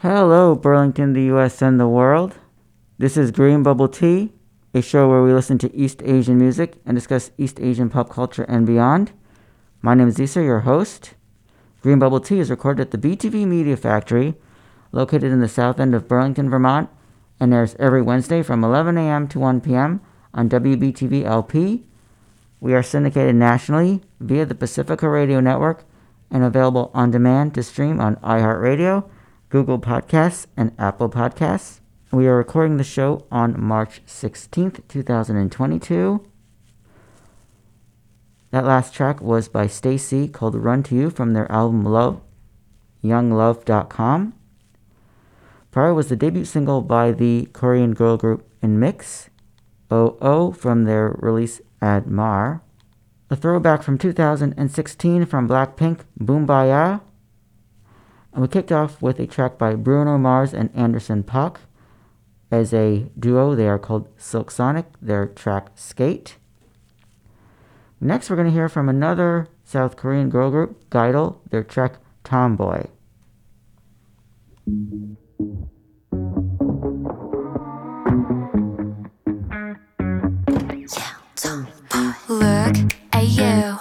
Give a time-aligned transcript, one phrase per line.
[0.00, 2.34] Hello, Burlington, the US, and the world.
[2.98, 4.30] This is Green Bubble Tea,
[4.74, 8.42] a show where we listen to East Asian music and discuss East Asian pop culture
[8.42, 9.12] and beyond.
[9.80, 11.14] My name is Issa, your host.
[11.80, 14.34] Green Bubble Tea is recorded at the BTV Media Factory,
[14.92, 16.90] located in the south end of Burlington, Vermont,
[17.40, 19.26] and airs every Wednesday from 11 a.m.
[19.28, 20.02] to 1 p.m.
[20.34, 21.86] on WBTV LP.
[22.60, 25.84] We are syndicated nationally via the Pacifica Radio Network
[26.30, 29.08] and available on demand to stream on iHeartRadio,
[29.56, 31.80] Google Podcasts, and Apple Podcasts.
[32.12, 36.22] We are recording the show on March 16th, 2022.
[38.50, 42.20] That last track was by STAYC called Run to You from their album Love,
[43.00, 44.34] YOUNG-LUV.COM.
[45.70, 49.30] Prior was the debut single by the Korean girl group In Mix,
[49.90, 52.60] O.O from their release AD MARE.
[53.30, 57.00] A throwback from 2016 from Blackpink, BOOMBAYAH.
[58.36, 61.56] And we kicked off with a track by Bruno Mars and Anderson .Paak.
[62.50, 66.36] As a duo, they are called Silk Sonic, their track Skate.
[67.98, 72.88] Next, we're going to hear from another South Korean girl group, (G)I-DLE, their track Tomboy.
[82.28, 82.76] Look
[83.14, 83.80] at you,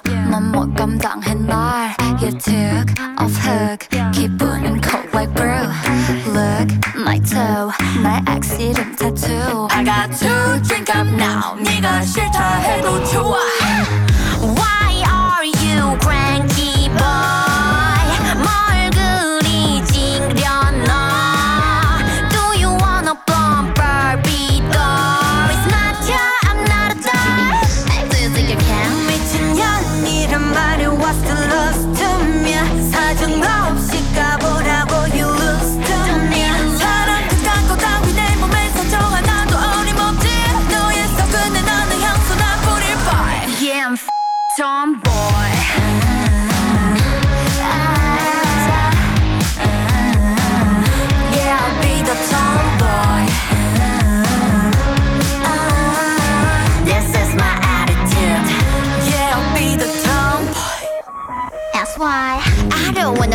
[1.35, 4.04] 날 You took off hook
[5.24, 5.66] like brew
[6.32, 7.70] Look my toe
[8.02, 13.38] 날 accident tattoo I got to drink up now 네가 싫다 해도 좋아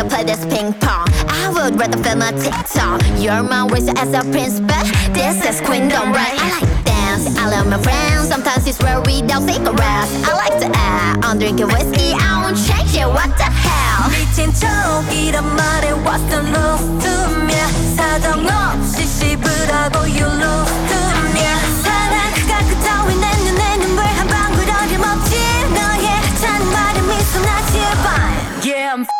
[0.00, 1.04] wanna play this ping pong.
[1.28, 3.02] I would rather film a TikTok.
[3.20, 6.32] You're my race as a prince, but this is queendom, right?
[6.32, 7.36] I like dance.
[7.36, 8.26] I love my friends.
[8.26, 10.10] Sometimes it's rare without cigarettes.
[10.24, 11.26] I like to act.
[11.26, 12.16] I'm drinking whiskey.
[12.16, 13.04] I won't change it.
[13.04, 14.08] What the hell?
[14.16, 17.60] 미친 척이란 말에 What's the love to me
[17.96, 21.00] 사정 없이 씹으라고 You lose to
[21.36, 21.44] me
[21.84, 25.36] 사랑 그가 그따위 내 눈에 눈물 한 방울 어림없지
[25.68, 29.19] 너의 하찮은 말에 미소 나 제발 Yeah I'm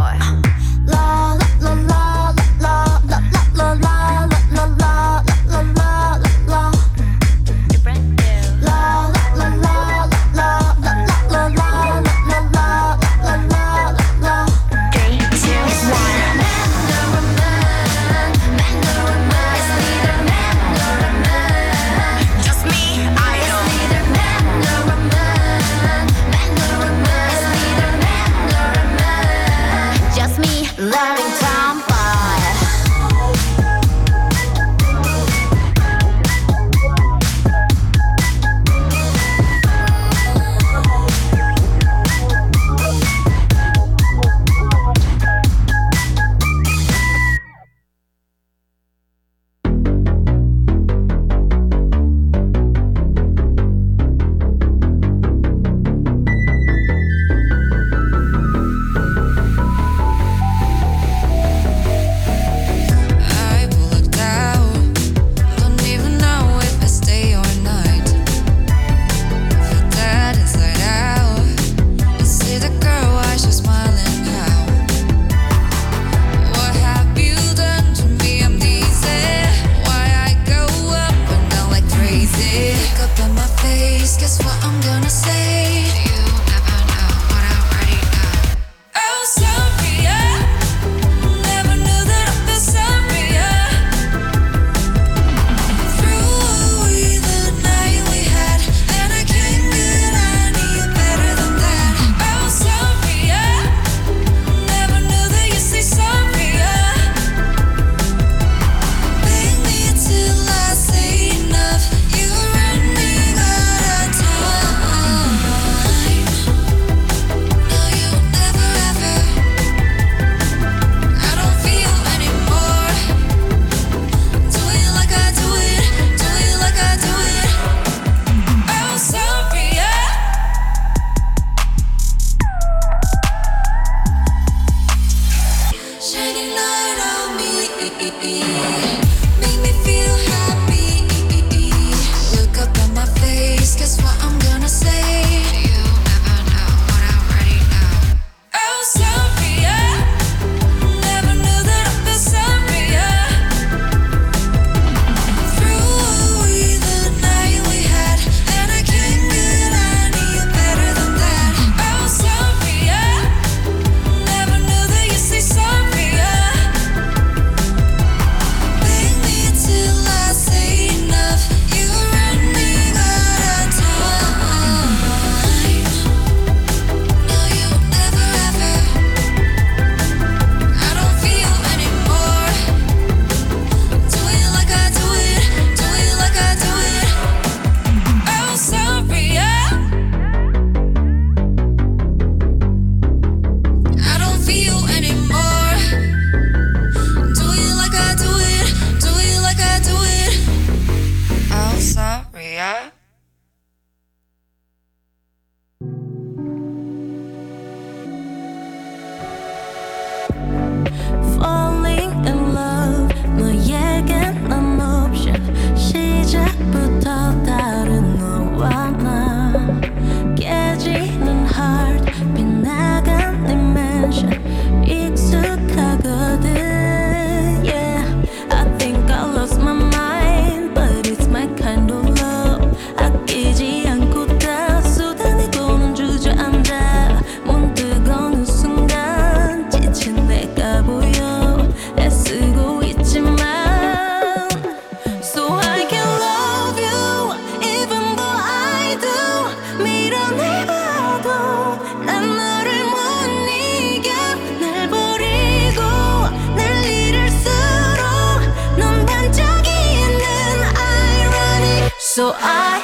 [262.13, 262.81] So I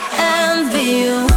[0.55, 1.36] envy you.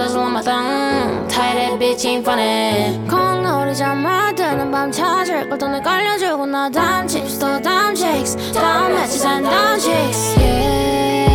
[0.00, 5.80] does on my tongue Tight that bitch ain't funny 콩놀이 잠만드는 밤 찾을 걸 돈에
[5.82, 11.29] 걸려주고 나 damn chips 더 damn chicks 다음 해치산 damn chicks yeah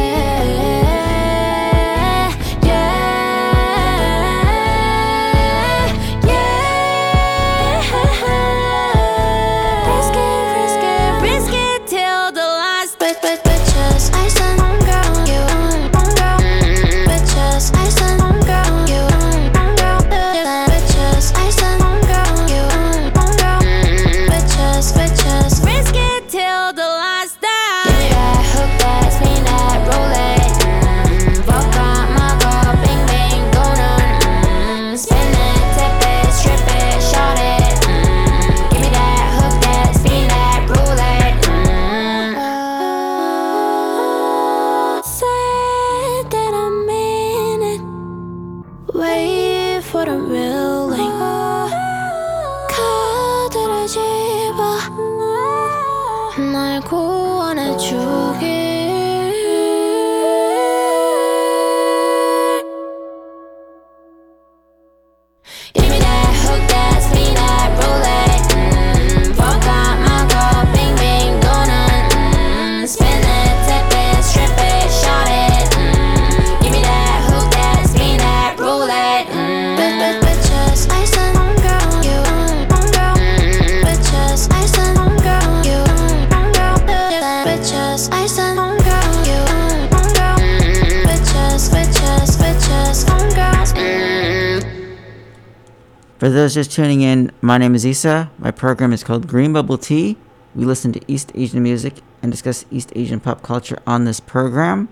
[96.56, 98.32] just tuning in, my name is Isa.
[98.40, 100.16] My program is called Green Bubble Tea.
[100.56, 104.88] We listen to East Asian music and discuss East Asian pop culture on this program.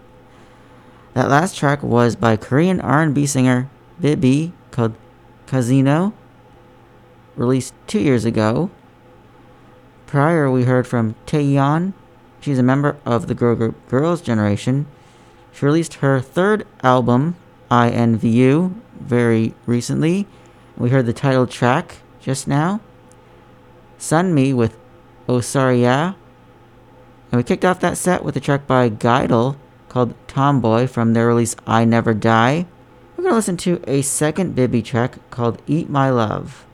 [1.13, 3.69] That last track was by Korean R&B singer
[4.02, 4.93] Bibi called
[5.45, 6.12] Casino,
[7.38, 8.69] released two years ago.
[10.06, 11.93] Prior, we heard from Taeyeon.
[12.41, 14.86] She's a member of the girl group Girls' Generation.
[15.54, 17.38] She released her third album,
[17.71, 20.28] INVU, very recently.
[20.77, 22.81] We heard the title track just now,
[23.97, 24.77] "Sun Me" with
[25.29, 26.13] Oh Sorry Yeah.
[27.31, 29.55] And we kicked off that set with a track by (G)I-DLE
[29.89, 32.65] called Tomboy from their release I Never Die.
[33.15, 36.65] We're going to listen to a second Bibi track called Eat My Love.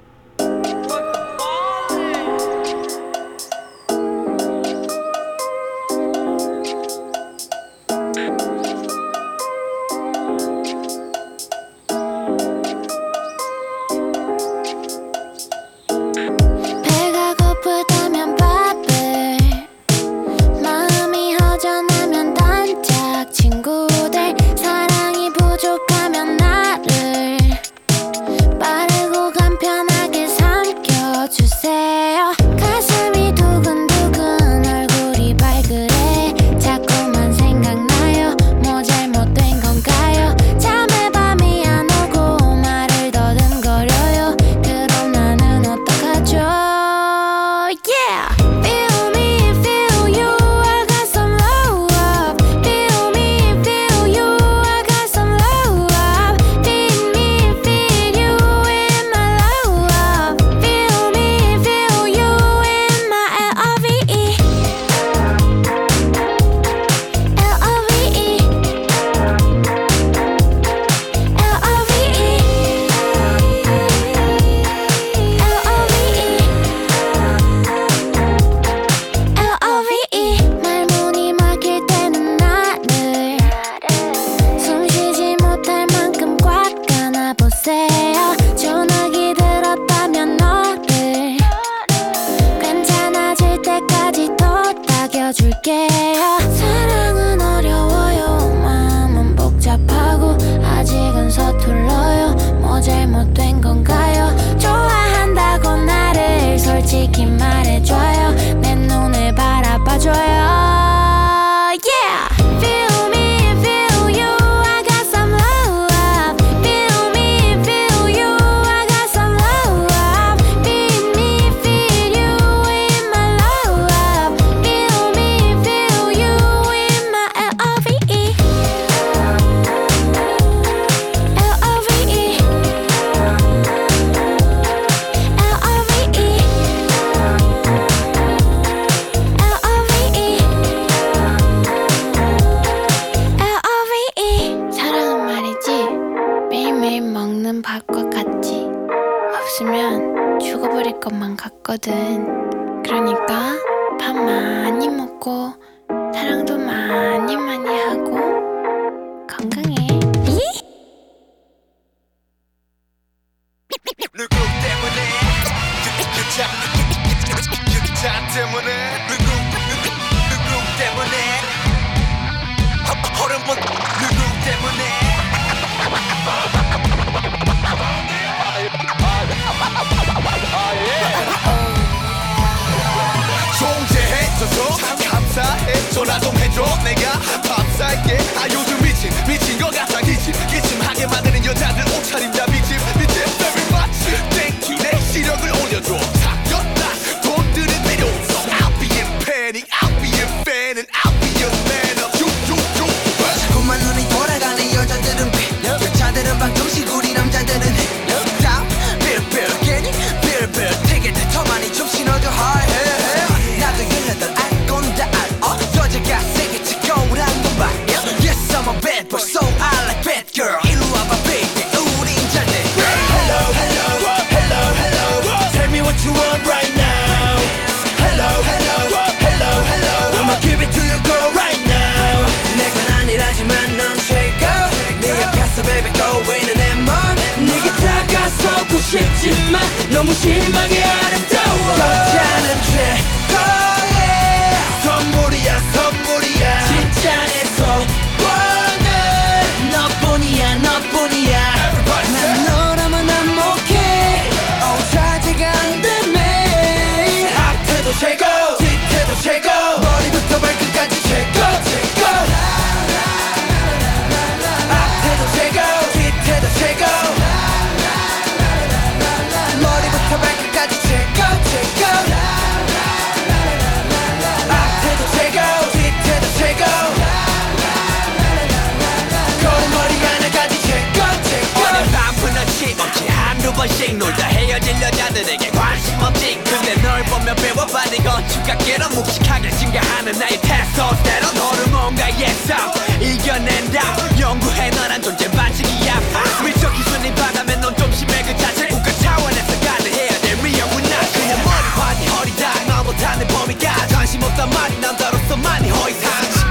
[290.19, 292.71] 나의 테스토스테론 너를 뭔가 예상.
[293.01, 294.19] 이겨낸다.
[294.19, 296.43] 연구해 너란 존재 반칙이야 아.
[296.43, 301.38] 미적 기준이 바다면 넌 좀 심해 그 자체 국가 차원에서 가능해야 될 위험은 나 그냥
[301.43, 302.63] 머리판이 허리다.
[302.67, 306.41] 나못하는 범위가 관심 없단 말이 남자로서 많이 허위상식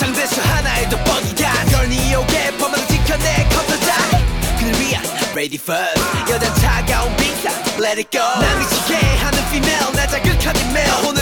[0.00, 3.92] 장대수 하나에도 뻑이간 결니 오게 범행 지켜내 컴퓨터.
[4.58, 6.00] 그를 위한 ready first.
[6.28, 8.20] 여자 차가운 빙상 let it go.
[8.40, 11.15] 난 미치게 하는 female 나 자극하는 male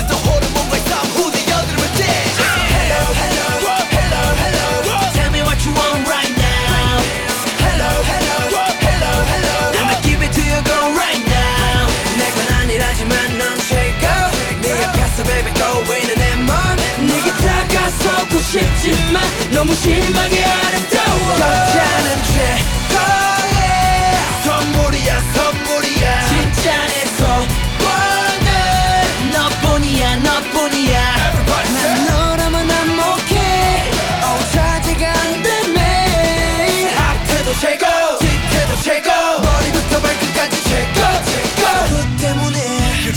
[18.55, 23.24] 싶지만 너무 심하게 아름다워 걱정은 죄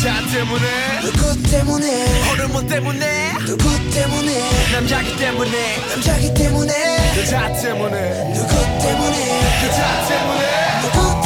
[0.07, 1.01] 여자 때문에.
[1.01, 2.21] 누구 때문에.
[2.29, 3.33] 호르몬 뭐 때문에.
[3.45, 4.71] 누구 때문에.
[4.71, 5.77] 남자기 때문에.
[5.89, 6.73] 남자기 때문에.
[7.17, 8.33] 여자 때문에.
[8.33, 9.41] 누구 때문에.
[9.65, 10.81] 여자 때문에.
[10.81, 11.16] 누구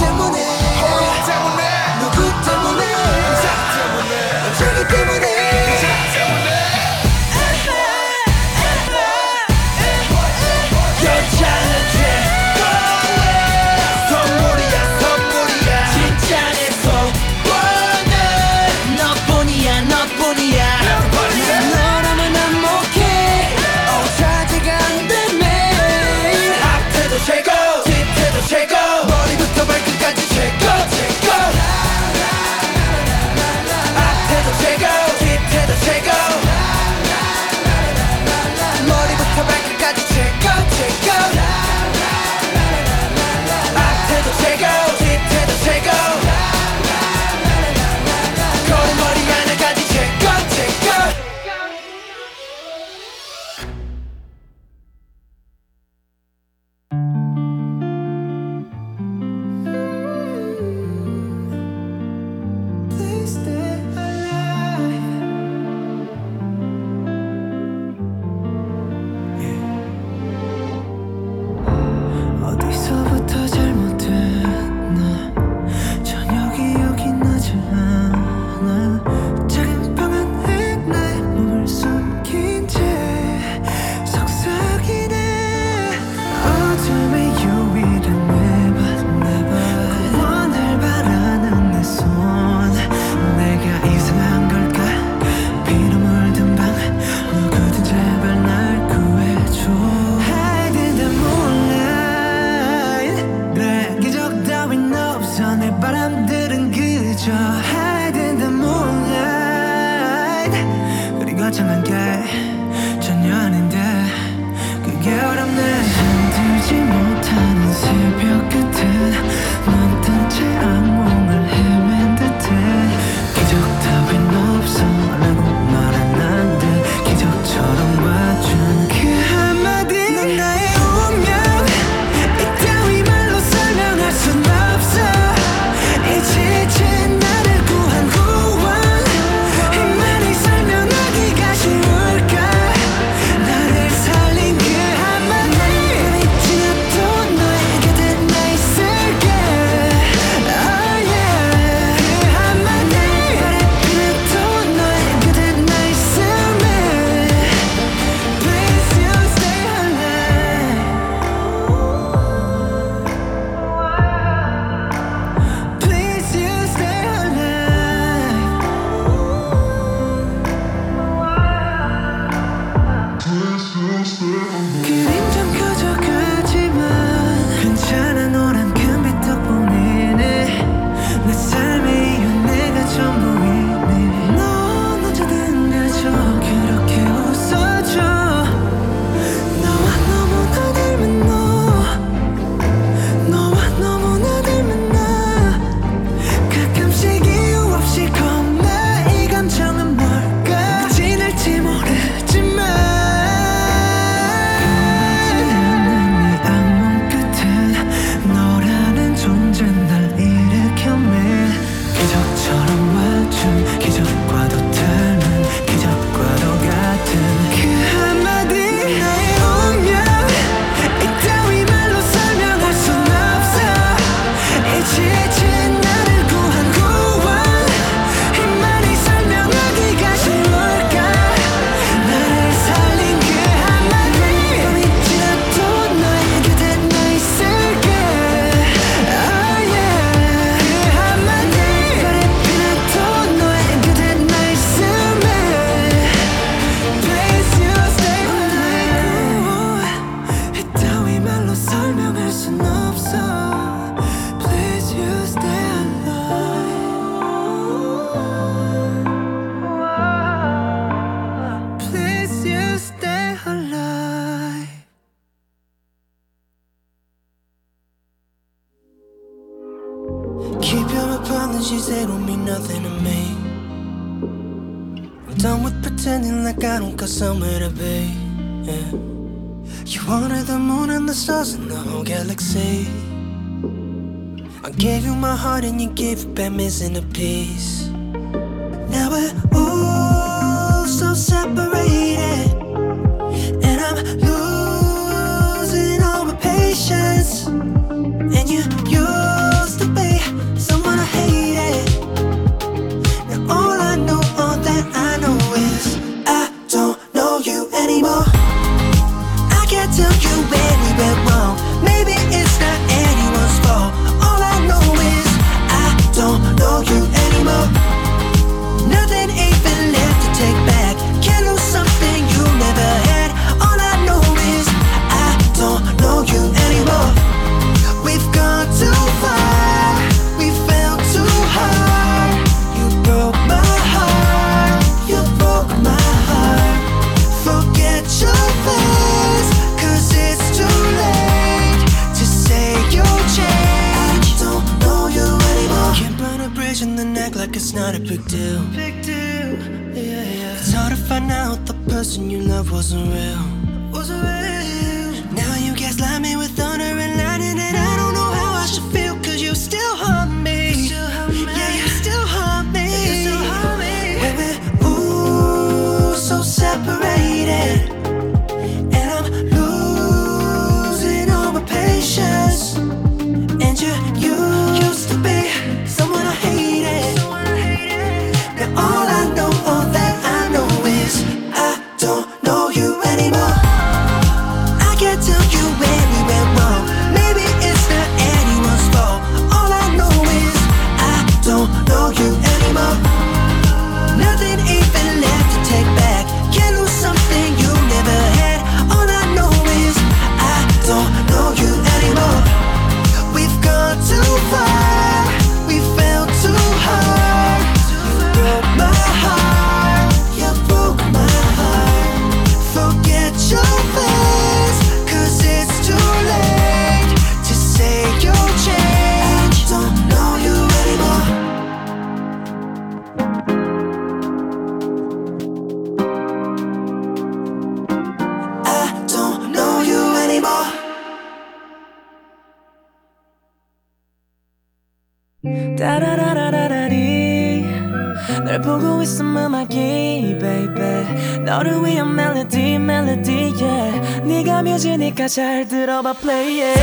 [445.31, 446.80] 잘 들어봐 플레이해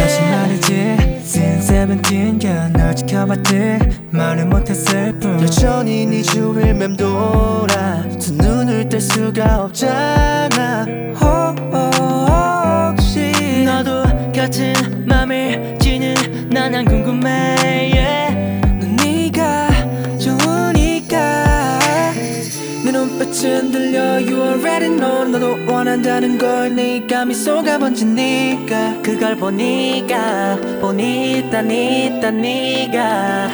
[29.38, 33.48] 보니까 보니따 니따 니가.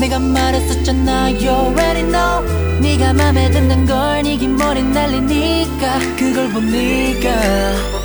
[0.00, 2.80] 내가 말했었잖아 You already know.
[2.80, 5.98] 네가 맘에 드는 걸 니기 머리 날리니까.
[6.18, 8.01] 그걸 보니까.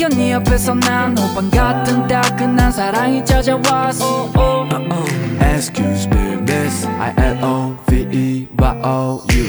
[0.00, 4.04] 막혀 네 옆에서 난 호빵 같은 따끈한 사랑이 찾아왔어.
[4.06, 4.74] Oh, oh.
[4.74, 5.54] Uh -oh.
[5.54, 6.86] Excuse me miss.
[6.86, 9.44] I L O V E Y O U.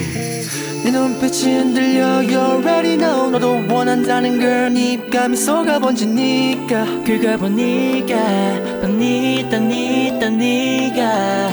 [0.84, 3.32] 네 눈빛이 흔들려 You already know.
[3.32, 6.86] 너도 원한다는 걸 입감이 속아 번지니까.
[7.06, 8.16] 그가 보니까
[8.82, 11.52] 딴니다 니다 니가.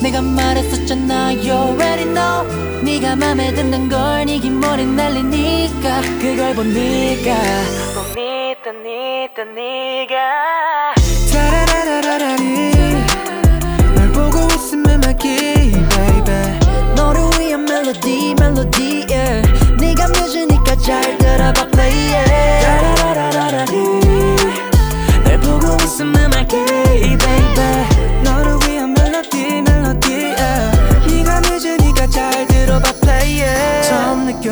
[0.00, 2.46] 내가 말했었잖아 You already know.
[2.84, 6.02] 네가 맘에 든다는 걸 네 이긴 머리 날리니까.
[6.20, 7.97] 그걸 보니까.
[9.38, 9.87] the name.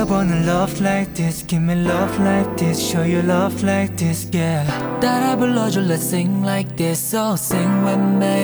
[0.08, 1.42] wanna love like this.
[1.42, 2.78] Give me love like this.
[2.78, 4.64] Show you love like this yeah
[5.00, 6.98] That I 불러줘 let's sing like this.
[7.12, 8.36] So sing with me.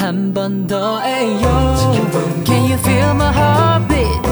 [0.00, 1.56] 한 번 더 Ayo
[2.44, 4.22] Can you feel my heartbeat?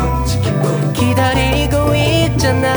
[0.94, 2.74] 기다리고 있잖아.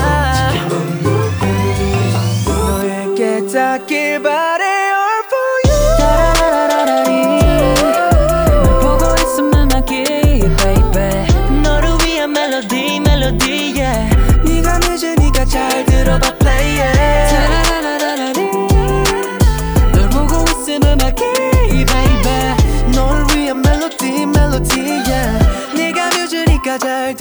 [24.38, 25.38] 멜로디야.
[25.76, 27.14] 네가 뮤즈니까 잘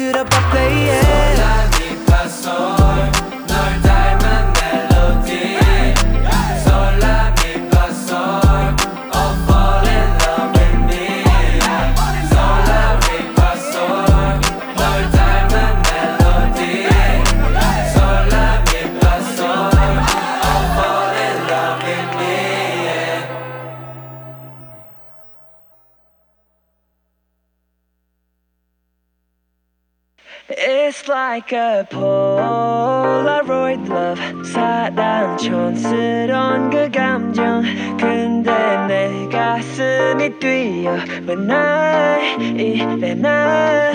[31.38, 34.20] like a Polaroid love.
[34.44, 37.62] 사랑촌스러운 그 감정.
[37.96, 38.52] 근데
[38.88, 43.94] 내 가슴이 뛰어 왜날 이래 나왜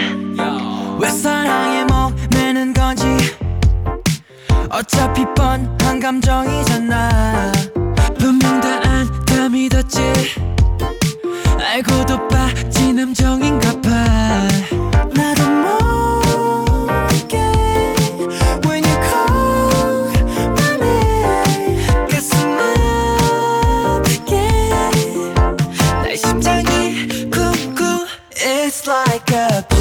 [1.08, 3.08] 사랑에 목매는 건지?
[4.70, 7.50] 어차피 뻔한 감정이잖아.
[8.20, 10.00] 분명 다안다 믿었지.
[11.58, 13.90] 알고도 빠진 함정인가 봐.
[15.14, 15.91] 나도 모르
[29.30, 29.71] like a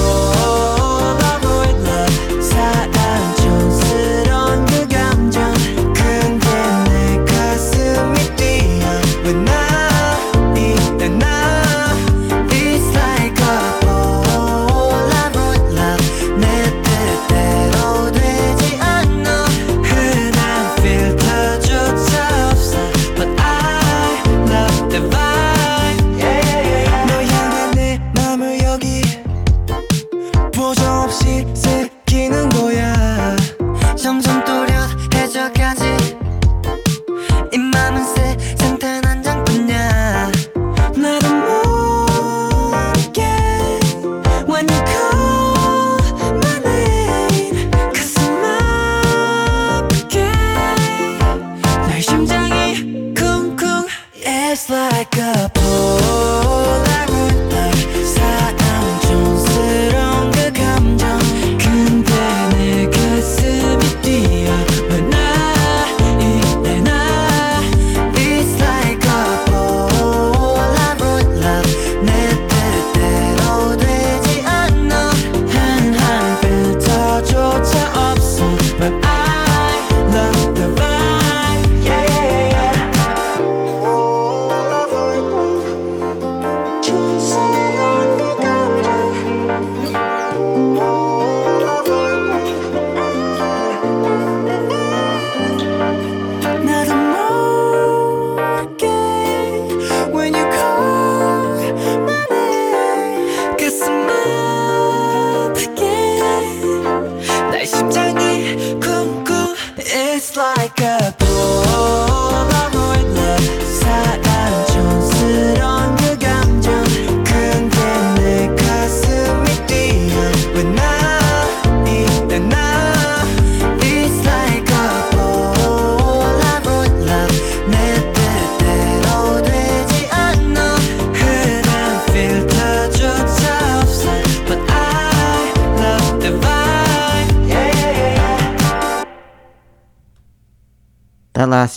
[105.68, 105.91] que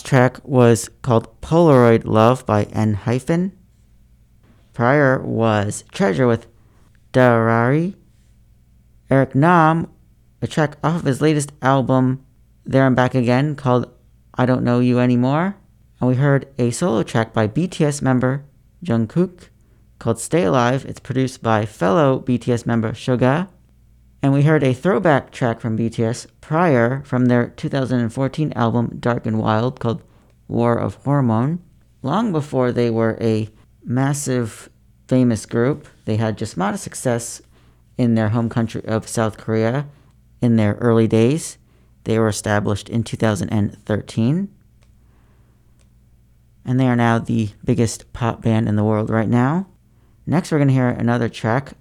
[0.05, 3.51] track was called Polaroid Love by ENHYPEN.
[4.71, 6.47] Prior was Treasure with
[7.11, 7.95] Darari.
[9.09, 9.91] Eric Nam,
[10.41, 12.23] a track off of his latest album,
[12.65, 13.91] There and Back Again, called
[14.35, 15.57] I Don't Know You Anymore.
[15.99, 18.45] And we heard a solo track by BTS member
[18.83, 19.49] Jungkook
[19.97, 20.85] called Stay Alive.
[20.85, 23.47] It's produced by fellow BTS member Suga
[24.25, 29.37] and we heard a throwback track from BTS prior from their 2014 album Dark and
[29.37, 30.01] Wild called
[30.47, 31.61] War of Hormone.
[32.01, 33.49] Long before they were a
[33.83, 34.67] massive
[35.07, 37.39] famous group, they had just modest success
[37.99, 39.85] in their home country of South Korea
[40.41, 41.59] in their early days.
[42.05, 44.55] They were established in 2013.
[46.65, 49.67] And they are now the biggest pop band in the world right now.
[50.25, 51.73] Next, we're going to hear another track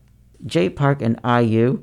[0.44, 1.82] Jay Park and IU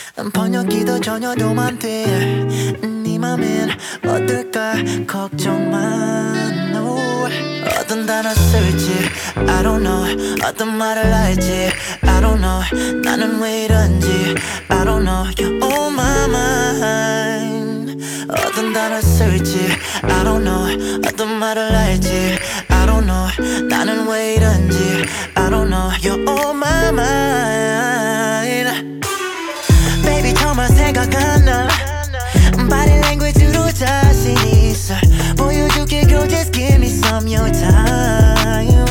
[0.29, 3.69] 번역기도 전혀 도움 돼네 맘엔
[4.05, 4.75] 어떨까
[5.07, 6.97] 걱정만 no.
[7.79, 8.91] 어떤 단어 쓸지
[9.35, 10.05] I don't know
[10.45, 12.61] 어떤 말을 할지 I don't know
[13.01, 14.35] 나는 왜 이런지
[14.67, 19.57] I don't know You're on my mind 어떤 단어 쓸지
[20.03, 24.77] I don't know 어떤 말을 할지 I don't know 나는 왜 이런지
[25.35, 27.41] I don't know You're on my mind
[30.60, 31.68] 정말 생각 안나
[32.68, 34.94] Body language로 자신 있어
[35.36, 38.86] 보여줄게 girl just give me some your time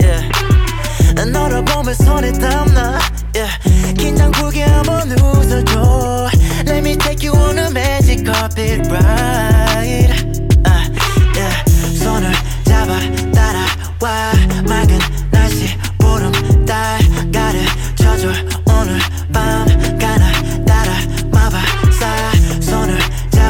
[0.00, 1.30] yeah.
[1.30, 2.98] 너를 보면 손에 땀나
[3.34, 3.94] yeah.
[3.96, 6.28] 긴장 풀게 한번 웃어줘
[6.66, 10.12] Let me take you on a magic carpet ride
[10.66, 10.84] uh,
[11.36, 11.64] yeah.
[11.98, 12.32] 손을
[12.64, 12.98] 잡아
[13.32, 14.32] 따라와
[14.66, 14.98] 맑은
[15.30, 16.32] 날씨 보름
[16.64, 16.98] 달
[17.32, 18.28] 가르쳐줘
[18.66, 18.98] 오늘
[19.32, 19.66] 밤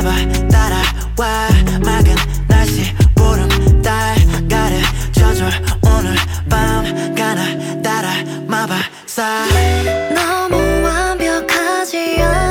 [0.05, 0.15] 잡아
[0.49, 1.49] 따라와.
[1.83, 2.15] 맑은
[2.47, 3.49] 날씨 보름
[3.81, 4.15] 달
[4.47, 5.45] 가르쳐줘.
[5.81, 6.15] 오늘
[6.47, 8.11] 밤 가나 따라
[8.47, 9.47] 마바사.
[10.13, 12.44] 너무 완벽하지 않아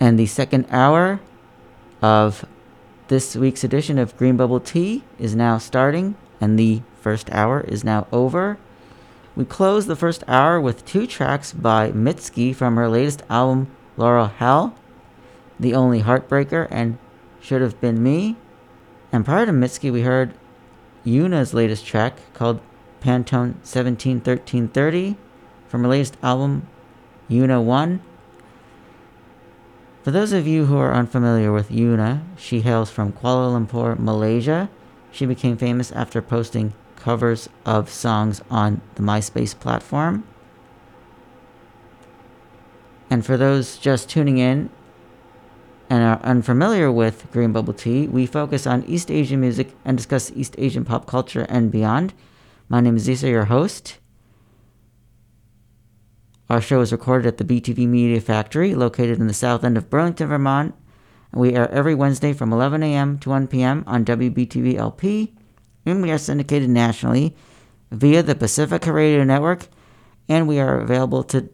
[0.00, 1.20] And the second hour
[2.00, 2.46] of
[3.08, 7.84] this week's edition of Green Bubble Tea is now starting, and the first hour is
[7.84, 8.56] now over.
[9.36, 14.26] We close the first hour with two tracks by Mitski from her latest album, Laurel
[14.26, 14.74] Hell,
[15.58, 16.98] The Only Heartbreaker, and
[17.40, 18.36] Should Have Been Me.
[19.12, 20.34] And prior to Mitski, we heard
[21.04, 22.60] Yuna's latest track called
[23.00, 25.16] Pantone 171330
[25.68, 26.66] from her latest album,
[27.30, 28.00] Yuna 1.
[30.02, 34.68] For those of you who are unfamiliar with Yuna, she hails from Kuala Lumpur, Malaysia.
[35.10, 40.24] She became famous after posting covers of songs on the MySpace platform.
[43.14, 44.70] And for those just tuning in
[45.88, 50.32] and are unfamiliar with Green Bubble Tea, we focus on East Asian music and discuss
[50.32, 52.12] East Asian pop culture and beyond.
[52.68, 53.98] My name is Isa, your host.
[56.50, 59.88] Our show is recorded at the BTV Media Factory, located in the south end of
[59.88, 60.74] Burlington, Vermont.
[61.30, 63.20] And we air every Wednesday from 11 a.m.
[63.20, 63.84] to 1 p.m.
[63.86, 65.32] on WBTV LP.
[65.86, 67.36] And we are syndicated nationally
[67.92, 69.68] via the Pacifica Radio Network.
[70.28, 71.48] And we are available to,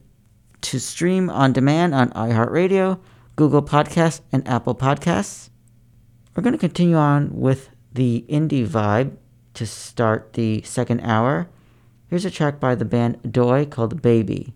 [0.63, 2.99] to stream on demand on iHeartRadio,
[3.37, 5.51] Google Podcasts, and Apple Podcasts.
[6.35, 9.17] We're going to continue on with the indie vibe
[9.55, 11.49] to start the second hour.
[12.09, 14.53] Here's a track by the band Adoy called Baby.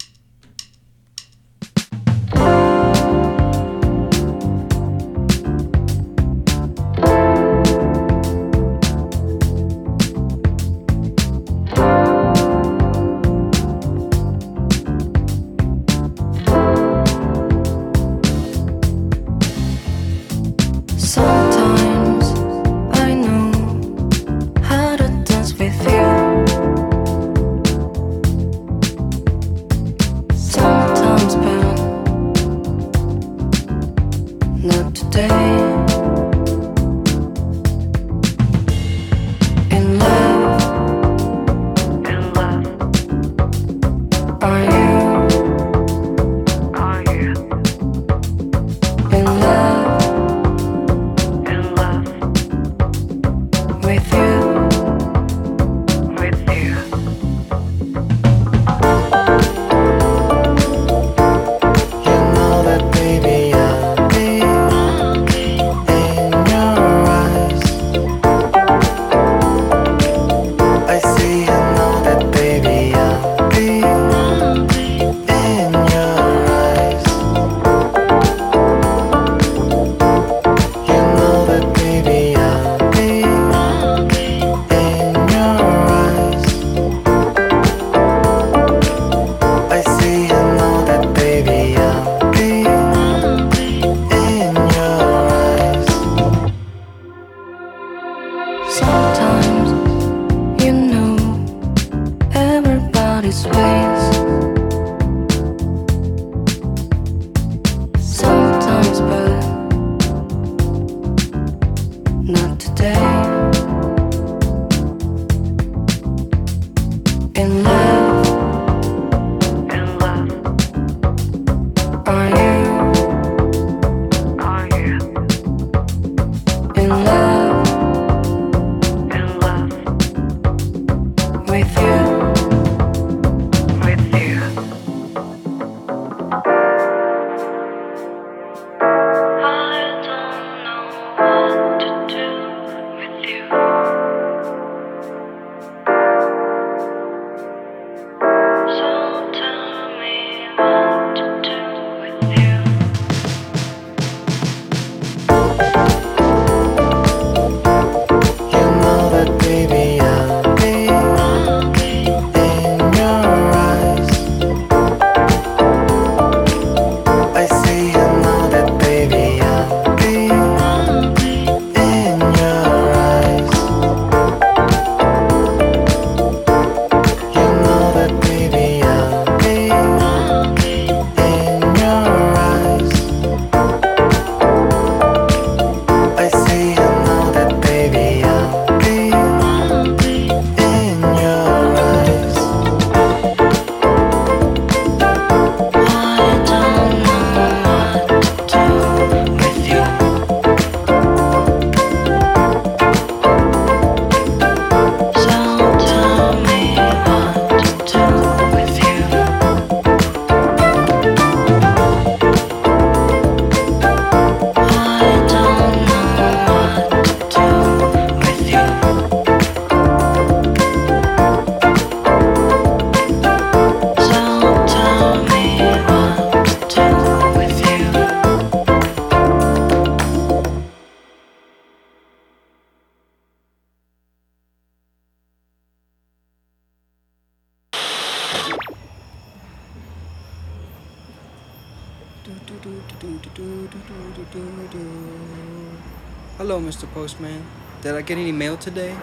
[248.15, 248.97] get any mail today?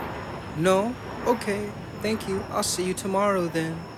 [0.56, 0.96] No?
[1.26, 1.70] Okay,
[2.02, 2.44] thank you.
[2.52, 3.91] I'll see you tomorrow then.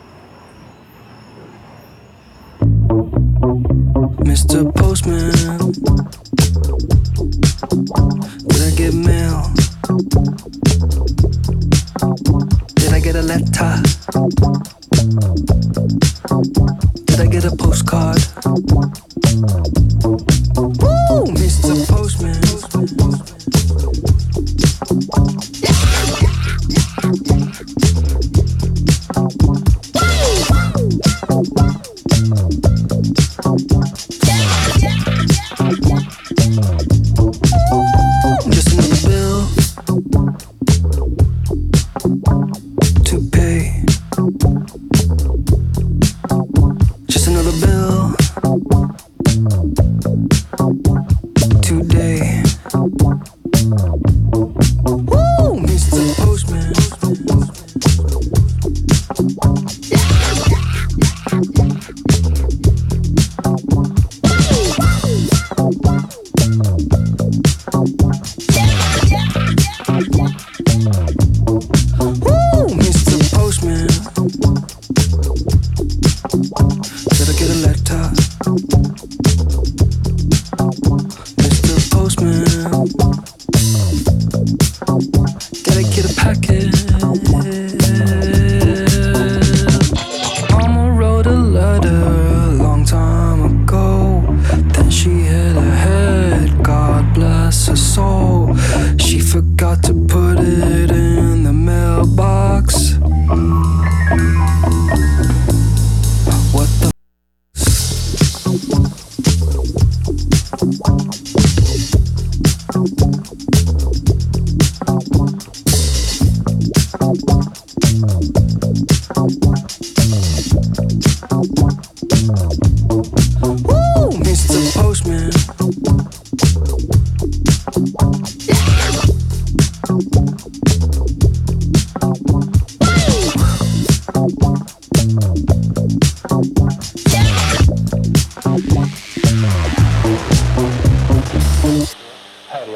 [129.83, 129.99] Härje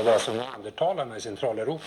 [0.03, 1.83] var som neandertalarna i Centraleuropa.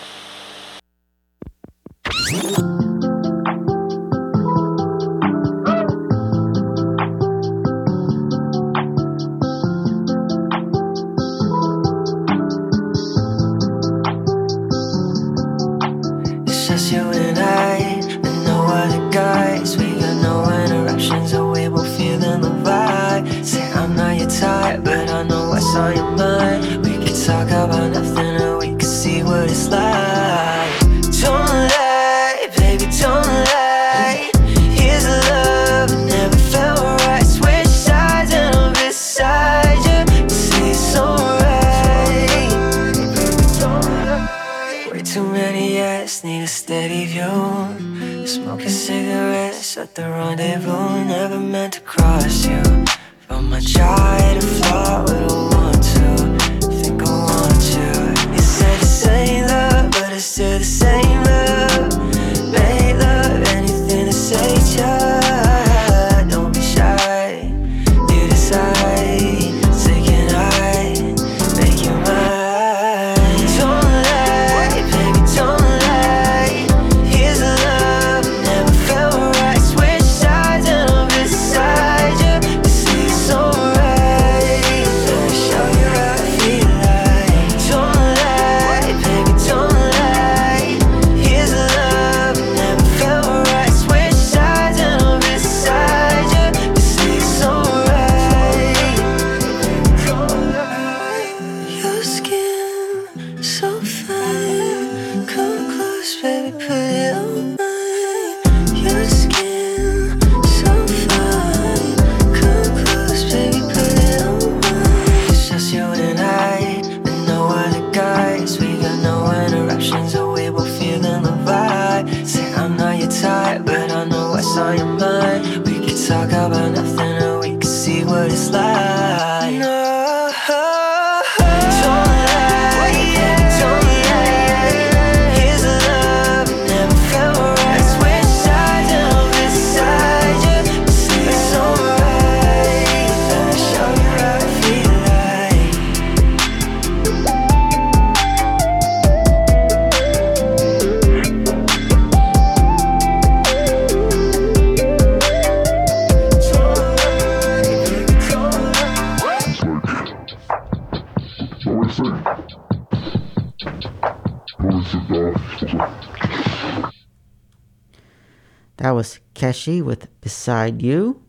[169.67, 171.23] With Beside You.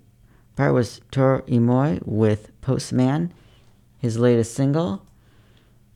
[0.55, 3.33] Part was Toro y Moi with Postman,
[3.99, 5.05] his latest single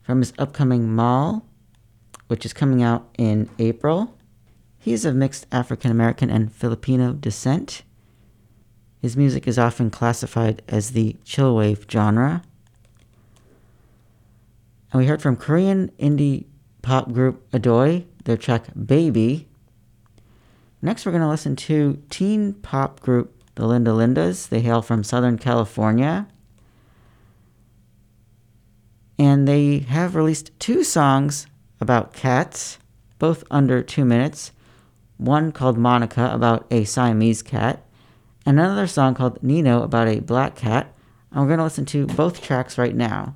[0.02, 1.46] from his upcoming Mahal,
[2.28, 4.18] which is coming out in April.
[4.78, 7.84] He is of mixed African American and Filipino descent.
[9.02, 12.42] His music is often classified as the chillwave genre.
[14.92, 16.48] And we heard from Korean indie
[16.82, 19.48] pop group Adoy, their track Baby.
[20.86, 24.50] Next, we're going to listen to teen pop group the Linda Lindas.
[24.50, 26.28] They hail from Southern California.
[29.18, 31.48] And they have released two songs
[31.82, 32.78] about cats,
[33.18, 34.52] both under two minutes.
[35.18, 37.84] One called Monica about a Siamese cat,
[38.46, 40.94] and another song called Nino about a black cat.
[41.32, 43.36] And we're going to listen to both tracks right now.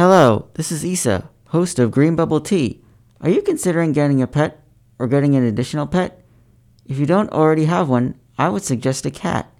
[0.00, 2.80] Hello, this is Issa, host of Green Bubble Tea.
[3.20, 4.64] Are you considering getting a pet
[4.98, 6.24] or getting an additional pet?
[6.86, 9.52] If you don't already have one, I would suggest a cat.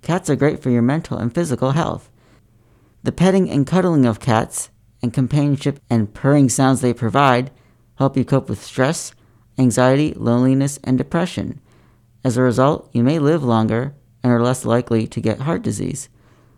[0.00, 2.10] Cats are great for your mental and physical health.
[3.02, 4.70] The petting and cuddling of cats,
[5.02, 7.50] and companionship and purring sounds they provide,
[7.96, 9.12] help you cope with stress,
[9.58, 11.60] anxiety, loneliness, and depression.
[12.24, 16.08] As a result, you may live longer and are less likely to get heart disease.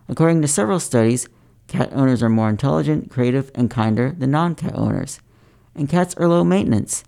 [0.09, 1.29] According to several studies,
[1.67, 5.21] Cat owners are more intelligent, creative, and kinder than non cat owners.
[5.75, 7.05] And cats are low maintenance.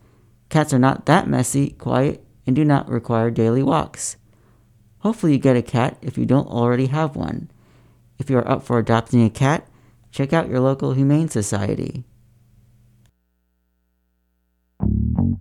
[0.49, 4.17] Cats are not that messy, quiet, and do not require daily walks.
[5.01, 7.51] Hopefully, you get a cat if you don't already have one.
[8.19, 9.67] If you are up for adopting a cat,
[10.11, 12.05] check out your local Humane Society.
[14.79, 15.41] Well,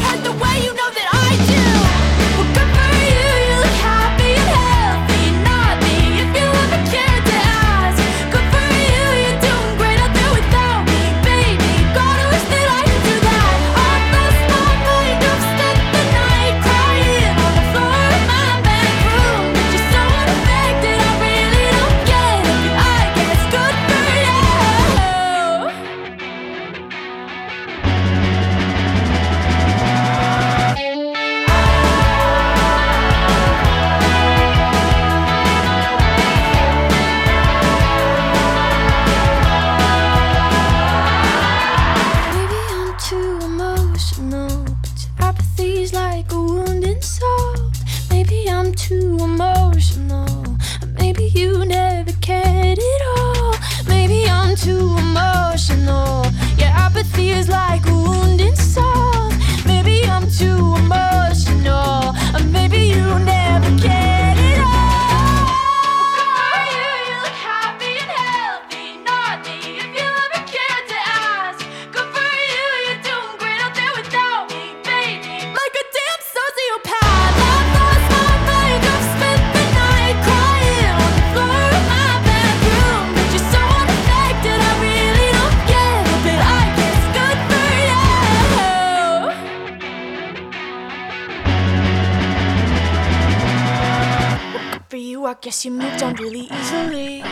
[95.25, 97.23] I guess you moved on really easily.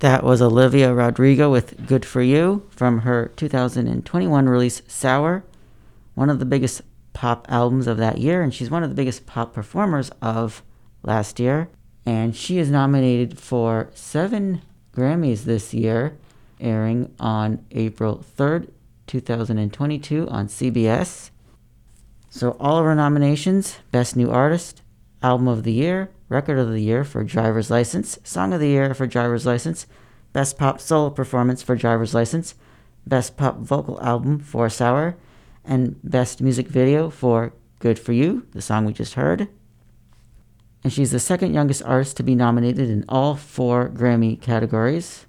[0.00, 5.44] That was Olivia Rodrigo with Good For You from her 2021 release Sour,
[6.14, 6.82] one of the biggest
[7.12, 10.62] pop albums of that year, and she's one of the biggest pop performers of
[11.02, 11.68] last year.
[12.06, 14.62] And she is nominated for seven
[14.94, 16.16] Grammys this year,
[16.60, 18.70] airing on April 3rd,
[19.08, 21.30] 2022 on CBS.
[22.30, 24.82] So all of her nominations Best New Artist,
[25.22, 28.94] Album of the Year, Record of the Year for Driver's License, Song of the Year
[28.94, 29.86] for Driver's License,
[30.32, 32.54] Best Pop Solo Performance for Driver's License,
[33.06, 35.16] Best Pop Vocal Album for Sour,
[35.64, 39.48] and Best Music Video for Good For You, the song we just heard.
[40.84, 45.26] And she's the second youngest artist to be nominated in all four Grammy categories,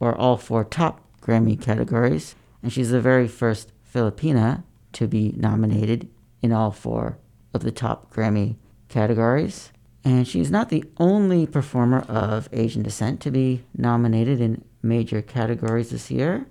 [0.00, 2.34] or all four top Grammy categories.
[2.62, 6.08] And she's the very first Filipina to be nominated
[6.42, 7.18] in all four
[7.54, 8.56] of the top Grammy
[8.90, 9.72] categories.
[10.04, 15.90] And she's not the only performer of Asian descent to be nominated in major categories
[15.90, 16.46] this year.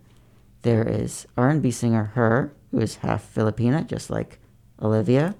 [0.61, 4.40] There is R&B singer Her, who is half Filipina, just like
[4.82, 5.36] Olivia,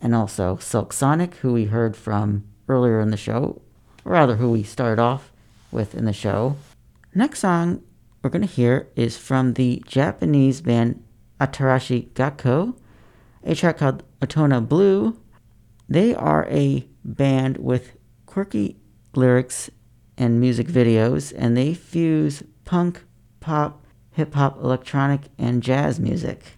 [0.00, 3.60] and also Silk Sonic, who we heard from earlier in the show,
[4.04, 5.32] or rather, who we started off
[5.70, 6.56] with in the show.
[7.14, 7.82] Next song
[8.22, 11.02] we're going to hear is from the Japanese band
[11.40, 12.74] Atarashi Gakko,
[13.44, 15.16] a track called Otona Blue.
[15.88, 17.92] They are a band with
[18.26, 18.76] quirky
[19.14, 19.70] lyrics
[20.16, 23.04] and music videos, and they fuse punk,
[23.40, 26.56] pop, hip hop, electronic, and jazz music.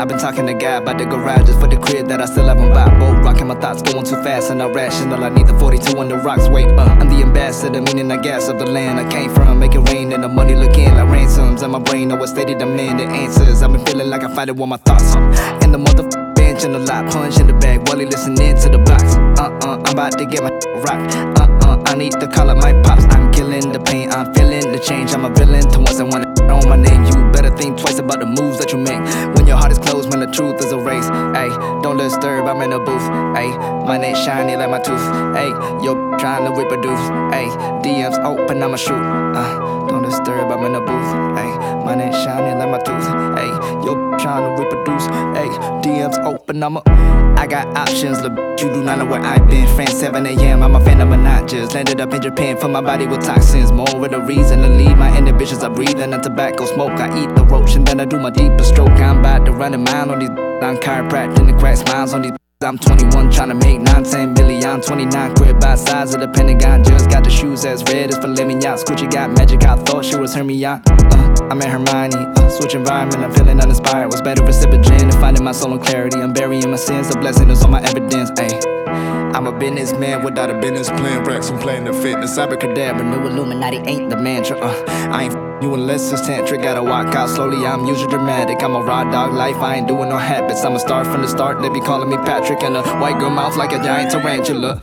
[0.00, 2.48] I've been talking to God about the garage just for the crib that I still
[2.48, 2.98] haven't bought.
[2.98, 5.22] Boat rocking my thoughts going too fast and not rational.
[5.22, 6.48] I need the 42 on the rocks.
[6.48, 9.58] Wait, uh, I'm the ambassador, meaning I gas up the land I came from.
[9.58, 11.60] Make it rain and the money looking like ransoms.
[11.60, 12.96] And my brain I'm in.
[12.96, 15.14] The answers I've been feeling like I fight it with my thoughts.
[15.62, 18.68] And the motherfucker bench and the lot punch in the bag while he listening to
[18.70, 19.02] the box.
[19.38, 20.48] Uh uh, I'm about to get my
[20.80, 21.00] rock.
[21.36, 23.04] Uh uh, I need to call up my pops.
[23.14, 25.12] I'm killing the pain, I'm feeling the change.
[25.12, 27.04] I'm a villain to once I want on my name.
[27.04, 29.00] You better think twice about the moves that you make.
[29.36, 31.10] When your heart is closed, when the truth is erased.
[31.10, 33.02] Ayy, don't disturb, I'm in a booth.
[33.36, 35.00] Ayy, mine ain't shiny like my tooth.
[35.36, 37.00] Ayy, yo trying to reproduce.
[37.32, 37.50] Ayy,
[37.82, 38.94] DMs open, I'ma shoot.
[38.94, 41.10] Uh, don't disturb, I'm in a booth.
[41.38, 43.06] Ayy, mine ain't shiny like my tooth.
[43.38, 45.06] Ayy, yo trying to reproduce.
[45.36, 47.29] Ayy, DMs open, I'ma.
[47.40, 49.66] I got options, look, you do not know where I've been.
[49.74, 51.52] France 7 a.m., I'm a fan of a notch.
[51.52, 53.72] just Landed up in Japan for my body with toxins.
[53.72, 55.64] More of the reason to leave my inhibitions.
[55.64, 57.00] I breathe in the tobacco smoke.
[57.00, 58.90] I eat the roach and then I do my deepest stroke.
[58.90, 60.28] I'm about to run a mile on these.
[60.60, 62.32] I'm chiropractic the crack smiles on these.
[62.60, 64.62] I'm 21, tryna make 9, 10 billion.
[64.62, 66.84] I'm 29, quit by size of the Pentagon.
[66.84, 68.76] Just got the shoes as red as filet mignon.
[68.76, 70.82] Gucci got magic, I thought she was Hermione.
[71.50, 74.06] I'm at Hermione, switch environment, I'm feeling uninspired.
[74.12, 76.20] Was better for sipping gin and finding my soul and clarity.
[76.20, 78.30] I'm burying my sins, the blessing is on my evidence.
[78.32, 79.34] Ayy.
[79.34, 81.24] I'm a businessman without a business plan.
[81.24, 82.36] Racks and playing the fitness.
[82.38, 84.58] Abracadabra, new Illuminati ain't the mantra.
[84.58, 86.62] Uh, I ain't f- you unless it's tantric.
[86.62, 88.62] Gotta walk out slowly, I'm usually dramatic.
[88.62, 90.64] I'm a raw dog life, I ain't doing no habits.
[90.64, 92.62] I'm a star from the start, they be calling me Patrick.
[92.62, 94.80] And a white girl mouth like a giant tarantula.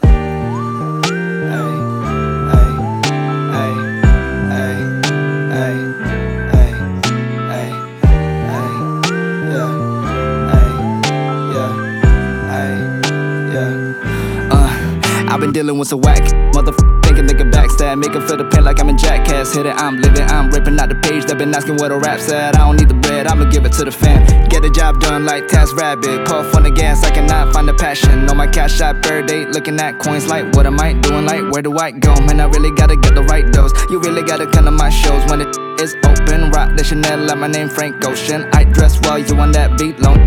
[15.67, 16.23] Dealing with some whack
[16.55, 19.53] motherfucker thinking they can backstab, make feel the pain like I'm in jackass.
[19.53, 21.25] Hit it, I'm living, I'm ripping out the page.
[21.25, 22.55] They've been asking where the rap's at.
[22.55, 24.23] I don't need the bread, I'ma give it to the fam.
[24.47, 26.25] Get the job done like TaskRabbit.
[26.25, 28.29] Puff on the gas, I cannot find the passion.
[28.29, 31.25] On my cash app, third date, looking at coins like what am I doing?
[31.25, 32.15] Like where do I go?
[32.15, 33.73] Man, I really gotta get the right dose.
[33.89, 36.49] You really gotta come to my shows when it is open.
[36.51, 38.47] Rock the Chanel, like my name Frank Ocean.
[38.53, 40.19] I dress well, you on that beat long.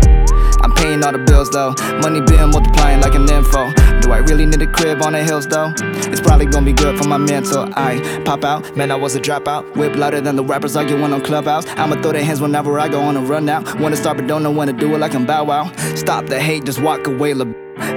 [0.61, 1.73] I'm paying all the bills though.
[1.97, 3.73] Money been multiplying like an info.
[4.11, 5.73] I really need a crib on the hills though?
[6.11, 7.69] It's probably gonna be good for my mental.
[7.75, 9.75] I pop out, man, I was a dropout.
[9.75, 11.65] Whip louder than the rappers arguing on Clubhouse.
[11.77, 13.79] I'ma throw their hands whenever I go on a run out.
[13.79, 15.71] Wanna start but don't know when to do it like I'm Bow Wow.
[15.95, 17.53] Stop the hate, just walk away, lil'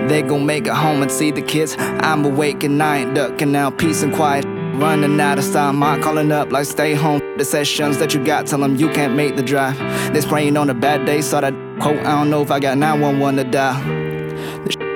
[0.09, 1.77] They gon' make it home and see the kids.
[1.79, 3.71] I'm awake and I ain't ducking now.
[3.71, 4.45] Peace and quiet.
[4.75, 7.21] Running out of style, my calling up like stay home.
[7.39, 9.79] The sessions that you got, tell them you can't make the drive.
[10.13, 11.99] They spraying on a bad day, saw that quote.
[11.99, 14.04] I don't know if I got 911 to dial.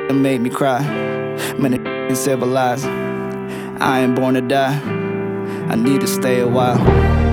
[0.09, 0.80] Shit made me cry.
[1.59, 2.86] Man, it civilized.
[2.86, 4.80] I ain't born to die.
[5.68, 7.28] I need to stay a while.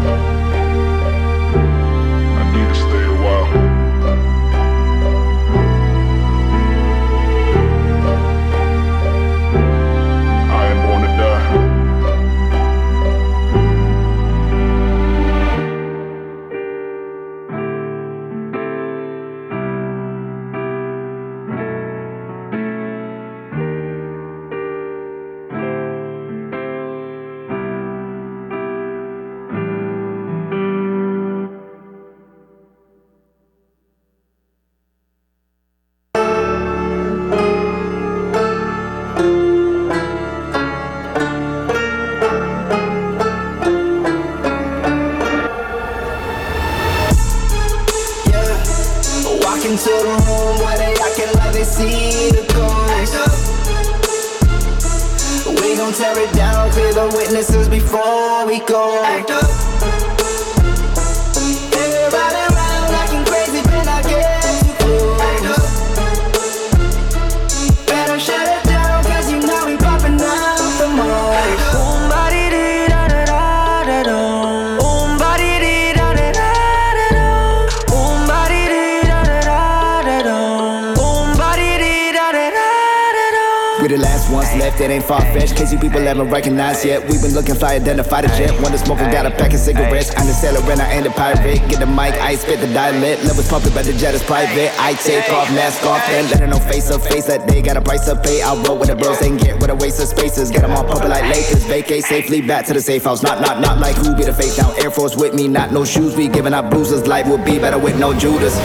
[86.83, 87.07] Yet.
[87.07, 88.51] We've been looking fly, identify the jet.
[88.61, 90.11] One the smoker got a pack of cigarettes.
[90.17, 91.61] I'm the sailor and I ain't the pirate.
[91.69, 93.23] Get the mic, I spit the dialect.
[93.23, 94.73] Levels pumping, but the jet is private.
[94.79, 97.77] I take off, mask off, then let her know face up, face that they got
[97.77, 98.41] a price to pay.
[98.41, 100.51] I roll with the bros and get with a waste of spaces.
[100.51, 101.63] Get them all pumping like Lakers.
[101.65, 103.21] Vacate safely back to the safe house.
[103.21, 104.73] Not, not, not like who be the fake now.
[104.81, 106.15] Air Force with me, not no shoes.
[106.15, 107.07] We giving out bruises.
[107.07, 108.55] Life would be better with no Judas.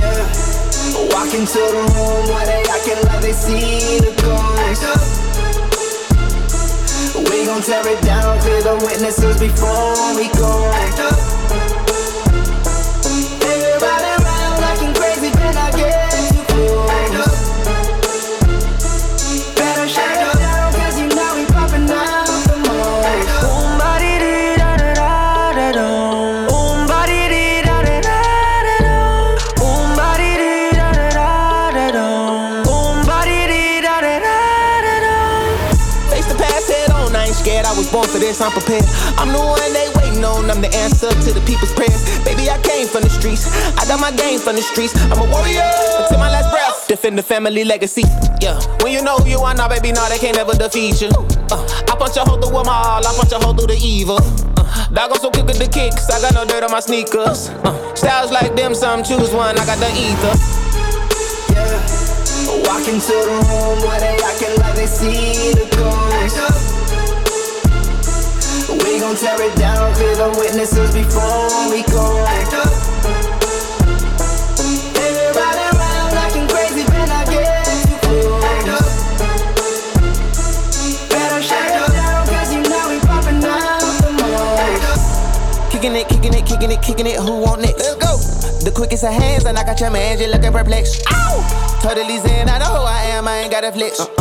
[0.00, 0.26] Yeah,
[1.12, 4.09] Walk into the room where they acting like they see
[7.62, 11.29] tear it down, clear the witnesses before we go.
[38.40, 38.84] I'm prepared.
[39.20, 42.00] I'm the one they waiting on, I'm the answer to the people's prayers.
[42.24, 43.44] Baby, I came from the streets,
[43.76, 44.96] I got my game from the streets.
[45.12, 45.60] I'm a warrior
[46.00, 46.88] until my last breath.
[46.88, 48.02] Defend the family legacy.
[48.40, 51.12] Yeah, when you know who you are now, baby, now they can't never defeat you.
[51.52, 54.16] Uh, I punch a hole through them all, I punch a hole through the evil.
[54.56, 57.50] Uh, dog, I'm so quick with the kicks, I got no dirt on my sneakers.
[57.60, 60.34] Uh, styles like them, some choose one, I got the ether.
[62.64, 66.59] Walk into the room where they acting like they see the ghost.
[69.10, 72.22] Gon' tear it down, clear the witnesses before we go.
[74.94, 78.86] Everybody around acting crazy, then I get too close.
[81.10, 85.72] Better shut it down, cause you know we popping out the most.
[85.72, 87.82] Kicking it, kicking it, kicking it, kicking it, who want next?
[87.82, 88.16] Let's go!
[88.62, 91.02] The quickest of hands, and I got your man, you looking perplexed.
[91.10, 91.80] Ow!
[91.82, 93.98] Totally zen, I know who I am, I ain't got a flex.
[93.98, 94.19] Uh-uh.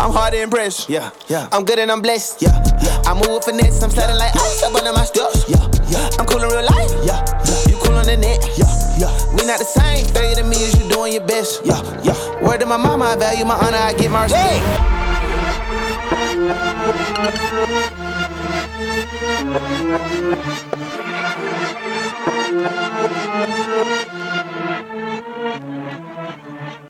[0.00, 0.88] I'm hard to impress.
[0.88, 1.48] Yeah, yeah.
[1.52, 2.40] I'm good and I'm blessed.
[2.40, 3.02] Yeah, yeah.
[3.04, 3.82] I move with finesse.
[3.82, 5.44] I'm sliding like ice up under my steps.
[5.46, 5.60] Yeah,
[5.92, 6.08] yeah.
[6.18, 6.90] I'm cool in real life.
[7.04, 7.68] Yeah, yeah.
[7.68, 8.40] You cool on the net.
[8.56, 8.64] Yeah,
[8.96, 9.12] yeah.
[9.36, 10.06] We not the same.
[10.14, 11.60] Failure to me is you doing your best.
[11.64, 12.16] Yeah, yeah.
[12.42, 13.76] Word to my mama, I value my honor.
[13.76, 14.64] I get my respect.
[26.80, 26.89] ค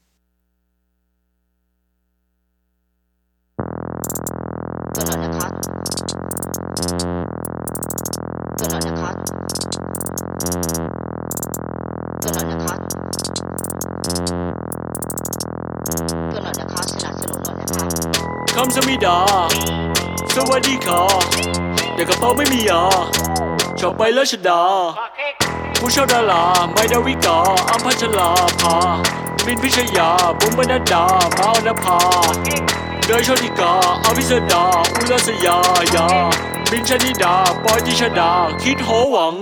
[18.76, 19.18] สมิดา
[20.34, 21.02] สวัสดีค่ะ
[21.94, 22.82] แต่กระเป๋าไม่มียา
[23.80, 24.62] ชอบไปแล้วชดา
[25.78, 27.38] ผู้ชอบดาราไม่ดาวิกา
[27.70, 28.30] อัมพัชลา
[28.60, 28.76] ภา
[29.44, 31.04] บินพิชยา บุ๋มบรรดา
[31.38, 31.98] มาอนภา
[33.06, 33.72] เดยโชติกา
[34.04, 34.62] อภิสดา
[34.94, 35.56] อุลสยา
[35.94, 36.06] ยา
[36.70, 37.34] บินชนิดา
[37.64, 38.30] ปอยติชดา
[38.62, 39.34] คิดโหวัง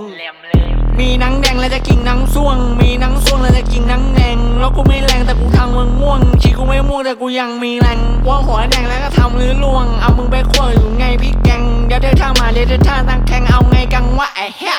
[0.99, 14.75] มีนังแดงแล้วจะกินนังส่วง มีนังส่วงแล้วจะกินนังแดงแล้วกูไม่แรงแต่กูทำมึงม่วงชีกูไม่ม่วงแต่กูยังมีแรงว่าหัวแดงแล้วก็ทำหรือล่วง เอามึงไปขั้วอยู่ไงพี่แกงเดี๋ยวเธอท่ามาเดี๋ยวเธอท่าตั้งแข่งเอาไงกังวะไอ้เหี้ย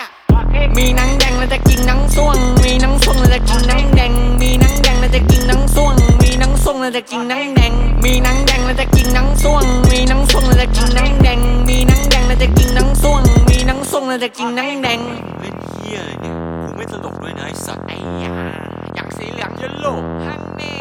[0.77, 7.73] มีนังแดงแล้วจะกินนังส่วง มีนังส่วงแล้วจะกินนังแดง มีนังแดงแล้วจะกินนังส่วง มีนังส่วงแล้วจะกินนังแดง
[8.05, 15.01] มีนังแดงแล้วจะกินนังส่วง มีนังส่วงแล้วจะกินนังแดง มีนังแดงแล้วจะกินนังส่วง มีนังส่วงแล้วจะกินนังแดง
[15.83, 16.35] เล่นเฮียอะไรเนี่ย
[16.65, 18.35] กูไม่ตลกด้วยนะไอสัตว์ไอ้ยา
[18.95, 19.93] อยากสีเหลืองเยลโล่
[20.25, 20.77] ฮันแน่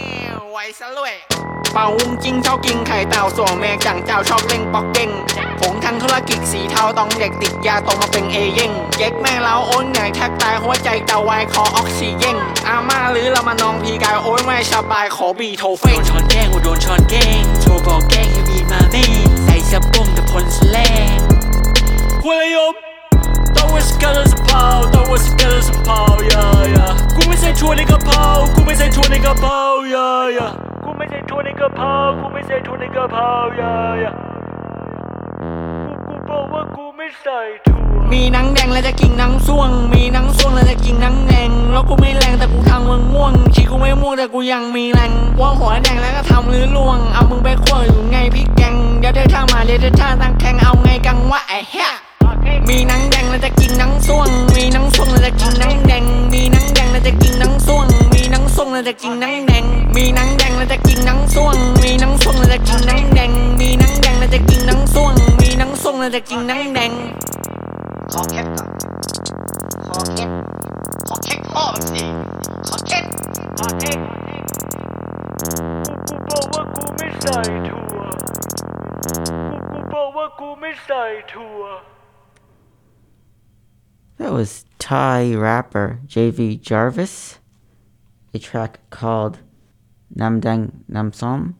[0.52, 1.14] ไว้ซะเลย
[1.74, 5.12] เป่าวุ้งจิ้งชอบกินไข่เต่าส่วนเมฆจังเจ้าชอบเล่งปอกเด้ง
[5.60, 19.06] ผงทางธุรกิจสีเทาต้องเด็กติดยาโตมาเป็นเอเย่งเย็กแม่เราโอนเหนื่อยแทบตายหัวใจเต่าวายคอออกซิเจนอาม่าหรือเรามานองพีกายโอ้ยไม่สบายขอบีโทเฟโดงนช้อนแกล้งกูโดนช้อนแกล้งโทรบอกแกล้งให้บีมาแม่
[19.44, 20.78] ใส่สะโพงแต่พลสแล
[21.16, 21.18] ง
[22.24, 22.89] คุยยม
[23.80, 26.00] ต้องว่สกัดสะเพราต้องว่าสกัดสะเพรา
[26.34, 26.46] ยา
[26.76, 26.86] ยา
[27.16, 28.22] กูไม่ใส่ถั่วในกระเพรา
[28.56, 29.58] กูไม่ใส่ถั่วในกระเพรา
[29.96, 30.48] ยายา
[30.84, 33.28] กูไม่ใส่ถั่วในกระเพรากูไม่ใส่ถั่วในกระเพรา
[33.60, 33.74] ยา
[34.04, 34.12] ยา
[35.86, 51.90] กูกูบอกว่ากูไม่ใส่ถั่วมีหนังแดงแล้วจะกินหนังส่วง มีหนังส่วงแล้วจะกินหนังแดงแล้วกูไม่แรงแต่กูทำมึงม่วงชีกูไม่ม่วงแต่กูยังมีแรงว่าหัวแดงแล้วก็ทำหรือล่วง เอามึงไปขั้วอยู่ไงพี่แกงเดี๋ยวเธอท่ามาเดี๋ยวเธอท่าตั้งแข่งเอาไงกังวะไอ้เหี้ย
[52.70, 56.04] มีนังแดงแล้วจะกินนังส่วง มีนังส่วงแล้วจะกินนังแดง
[56.34, 59.64] มีนังแดงแล้วจะกินนังส่วง มีนังส่วงแล้วจะกินนังแดง
[59.96, 66.92] มีนังแดงแล้วจะกินนังส่วง มีนังส่วงแล้วจะกินนังแดง มีนังแดงแล้วจะกินนังส่วง มีนังส่วงแล้วจะกินนังแดง
[68.12, 68.70] ขอแคปก่อน
[69.88, 70.32] ขอแคป
[71.08, 72.04] ขอแคปพ่อมันสิ
[72.68, 73.06] ขอแคป
[73.60, 74.00] ขอแคป
[76.08, 77.40] กูบอกว่ากูไม่ใส่
[77.70, 78.00] ถั่ว
[79.52, 81.04] กูกูบอกว่ากูไม่ใส่
[81.34, 81.62] ถั่ว
[84.20, 87.40] That was Thai rapper JV Jarvis,
[88.34, 89.40] a track called
[90.14, 91.54] Namdang Namsom.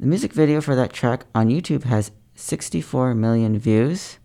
[0.00, 4.18] The music video for that track on YouTube has 64 million views.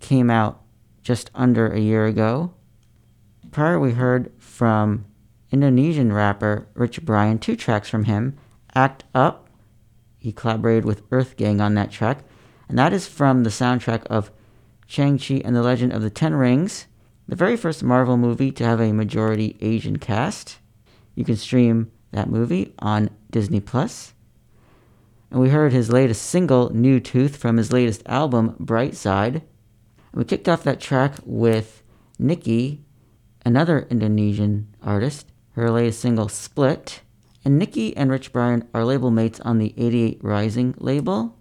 [0.00, 0.60] Came out
[1.04, 2.52] just under a year ago.
[3.52, 5.04] Prior, we heard from
[5.52, 8.36] Indonesian rapper Rich Brian, two tracks from him
[8.74, 9.48] Act Up.
[10.18, 12.24] He collaborated with EARTHGANG on that track,
[12.68, 14.32] and that is from the soundtrack of
[14.86, 16.86] Shang-Chi and the Legend of the Ten Rings,
[17.28, 20.58] the very first Marvel movie to have a majority Asian cast.
[21.14, 24.12] You can stream that movie on Disney Plus.
[25.30, 29.36] And we heard his latest single, New Tooth, from his latest album, Brightside.
[29.36, 29.42] And
[30.12, 31.82] we kicked off that track with
[32.18, 32.80] NIKI,
[33.46, 37.00] another Indonesian artist, her latest single, Split.
[37.44, 41.38] And NIKI and Rich Brian are label mates on the 88rising label.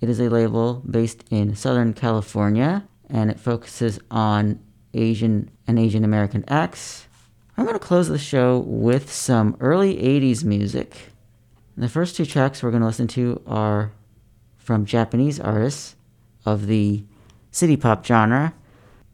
[0.00, 4.60] It is a label based in Southern California and it focuses on
[4.94, 7.06] Asian and Asian American acts.
[7.56, 11.10] I'm going to close the show with some early 80s music.
[11.76, 13.92] The first two tracks we're going to listen to are
[14.56, 15.96] from Japanese artists
[16.44, 17.04] of the
[17.50, 18.54] city pop genre.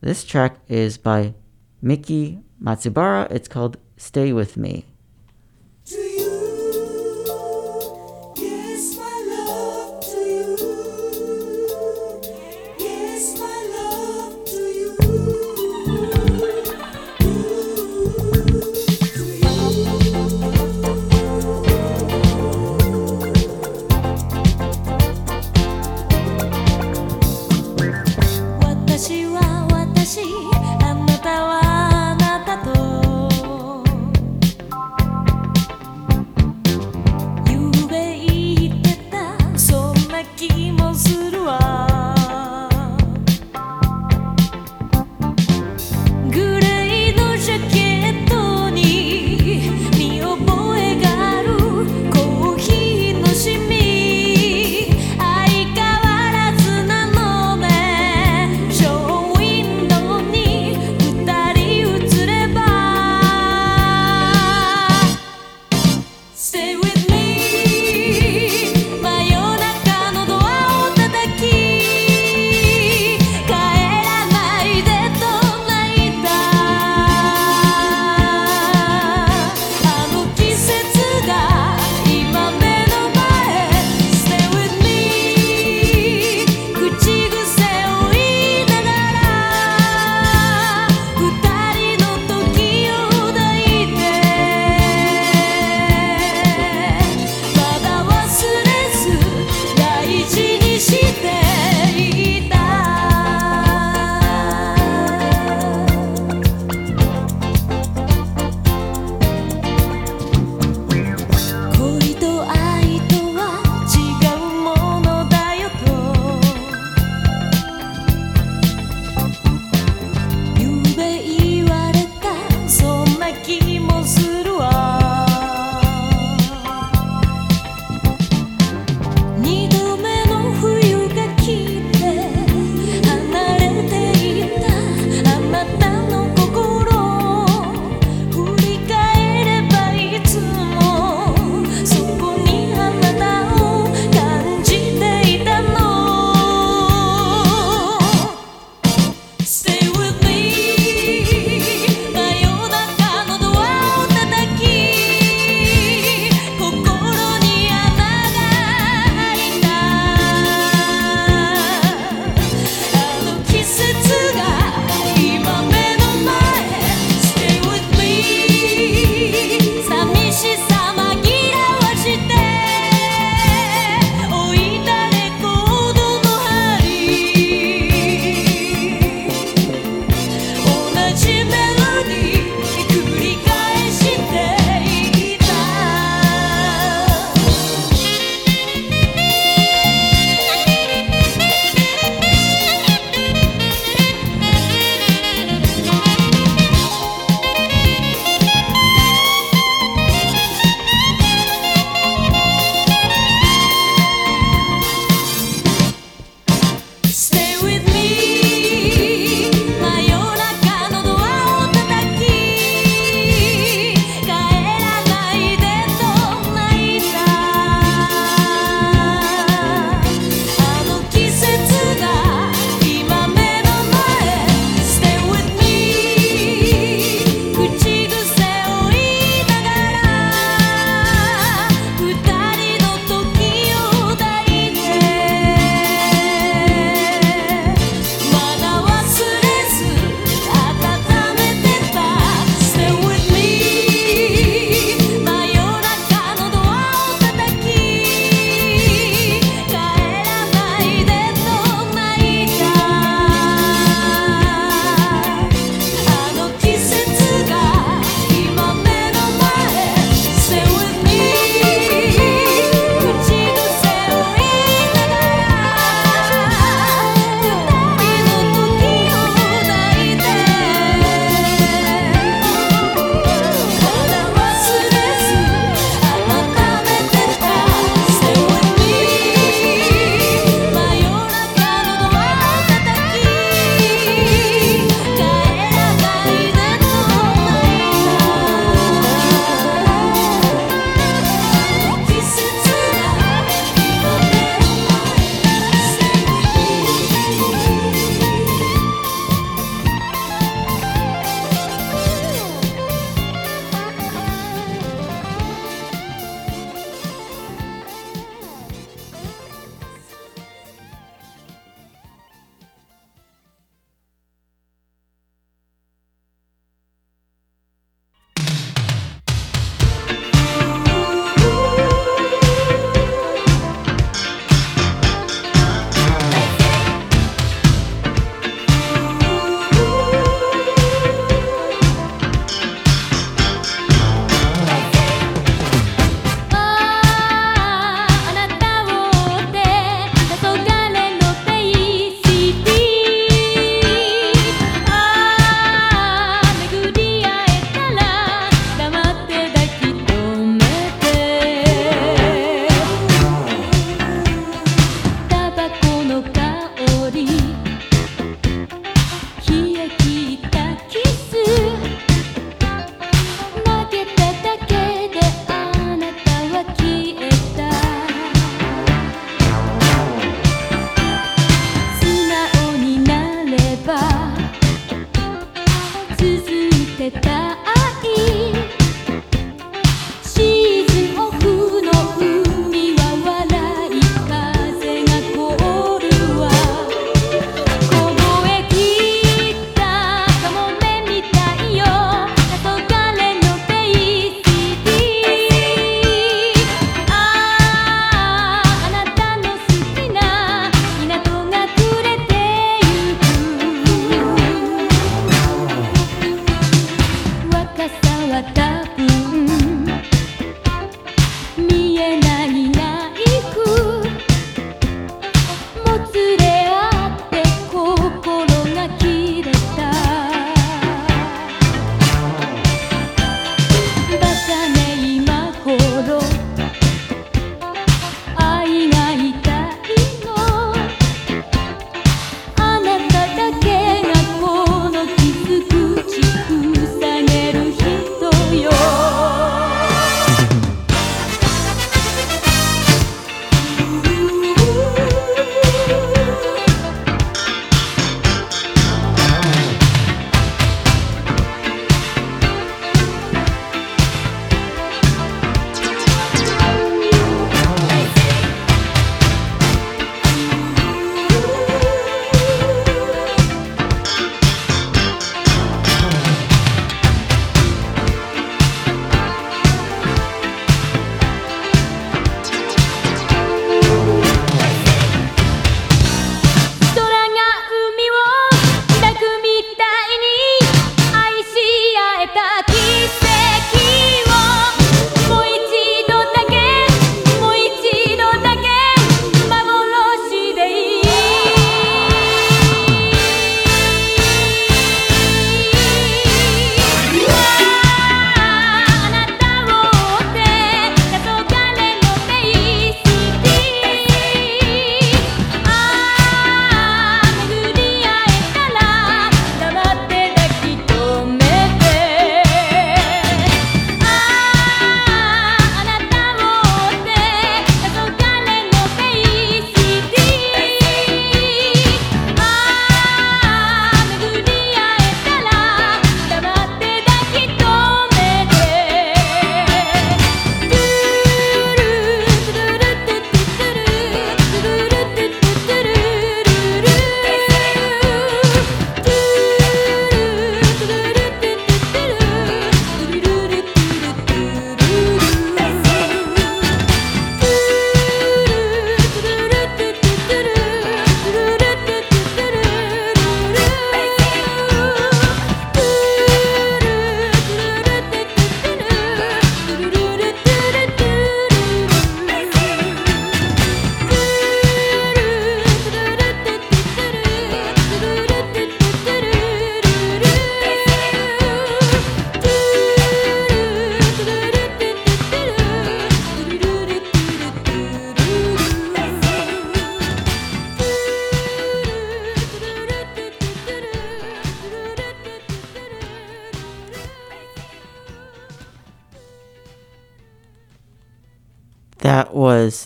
[0.00, 1.34] This track is by
[1.80, 3.30] Miki Matsubara.
[3.30, 4.84] It's called Stay With Me.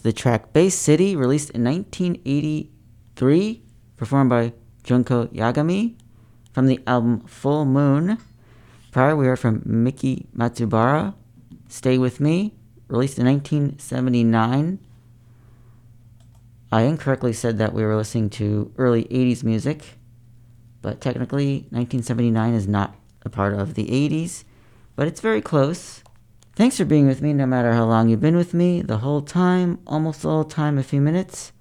[0.08, 3.62] The track Bay City, released in 1983,
[3.98, 5.96] performed by Junko Yagami
[6.50, 8.16] from the album Full Moon.
[8.90, 11.12] Prior, we heard from Miki Matsubara,
[11.68, 12.54] Stay With Me,
[12.88, 14.78] released in 1979.
[16.72, 19.98] I incorrectly said that we were listening to early 80s music,
[20.80, 24.44] but technically 1979 is not a part of the 80s,
[24.96, 26.02] but it's very close.
[26.58, 29.22] Thanks for being with me no matter how long you've been with me, the whole
[29.22, 31.52] time, almost the whole time, a few minutes,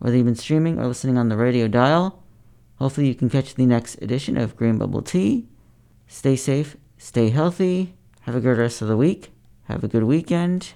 [0.00, 2.22] whether you've been streaming or listening on the radio dial.
[2.74, 5.48] Hopefully, you can catch the next edition of Green Bubble Tea.
[6.08, 9.32] Stay safe, stay healthy, have a good rest of the week,
[9.64, 10.74] have a good weekend.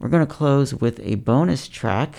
[0.00, 2.16] We're going to close with a bonus track,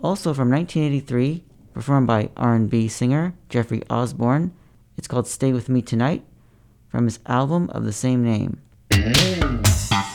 [0.00, 4.52] also from 1983, performed by R&B singer Jeffrey Osborne.
[4.98, 6.24] It's called Stay With Me Tonight,
[6.88, 8.60] from his album of the same name.
[8.94, 10.11] Another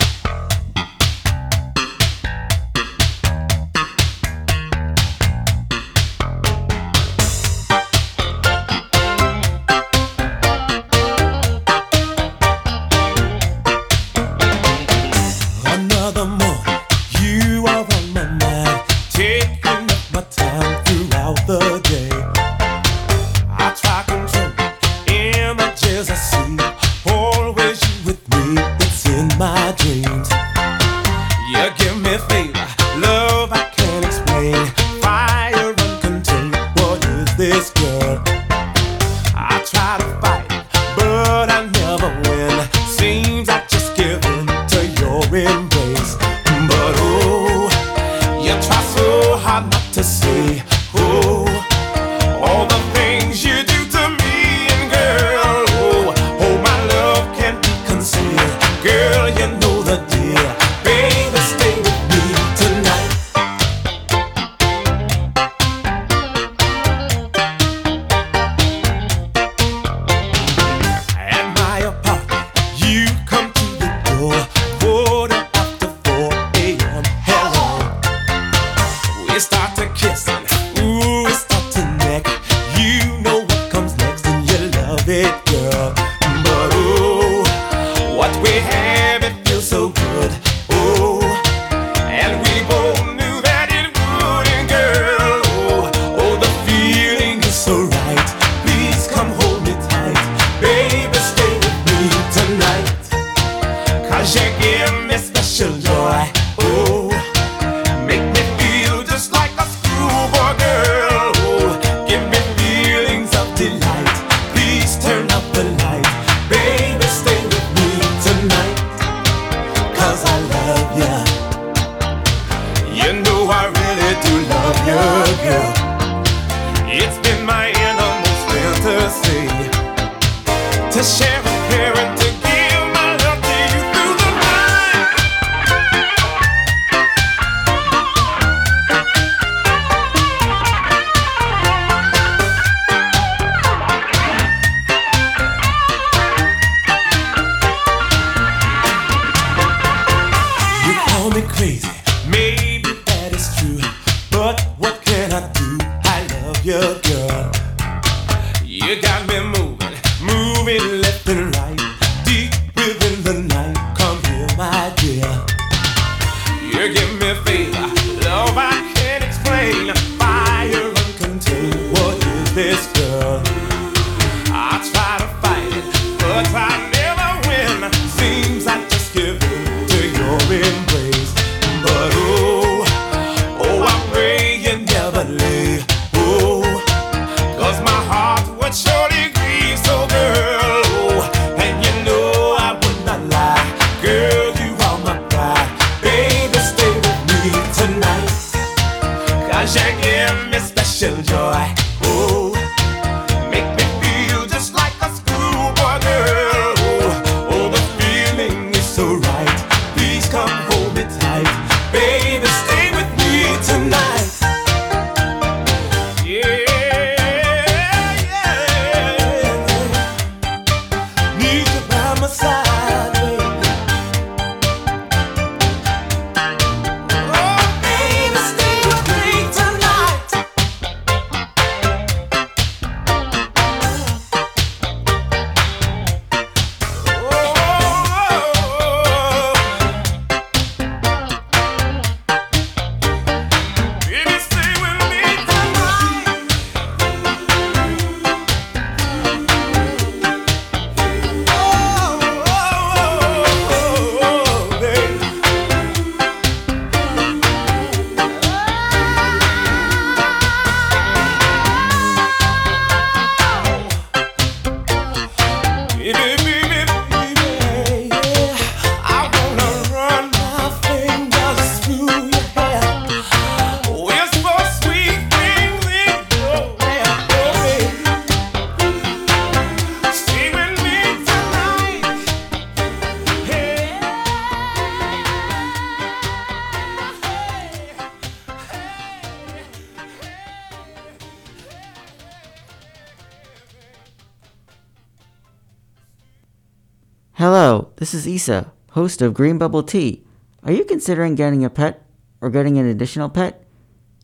[298.08, 300.24] This is Isa, host of Green Bubble Tea.
[300.64, 302.06] Are you considering getting a pet
[302.40, 303.66] or getting an additional pet?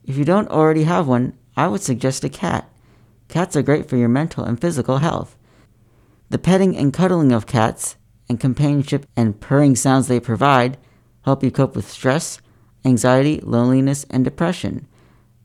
[0.05, 2.69] If you don't already have one, I would suggest a cat.
[3.27, 5.37] Cats are great for your mental and physical health.
[6.29, 7.97] The petting and cuddling of cats,
[8.29, 10.77] and companionship and purring sounds they provide,
[11.25, 12.39] help you cope with stress,
[12.85, 14.87] anxiety, loneliness, and depression.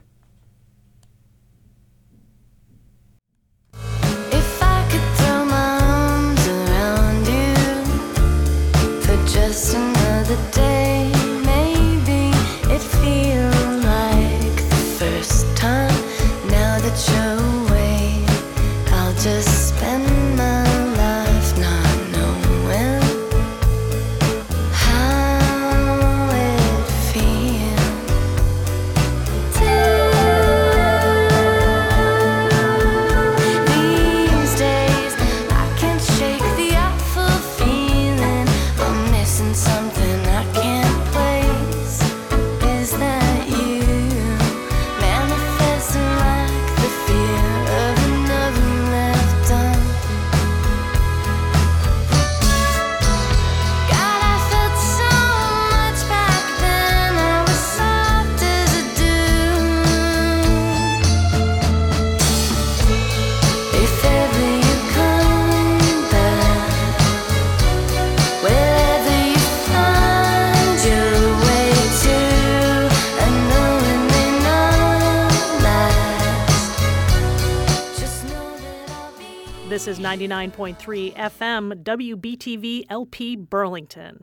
[80.04, 84.22] 99.3 FM WBTV LP Burlington.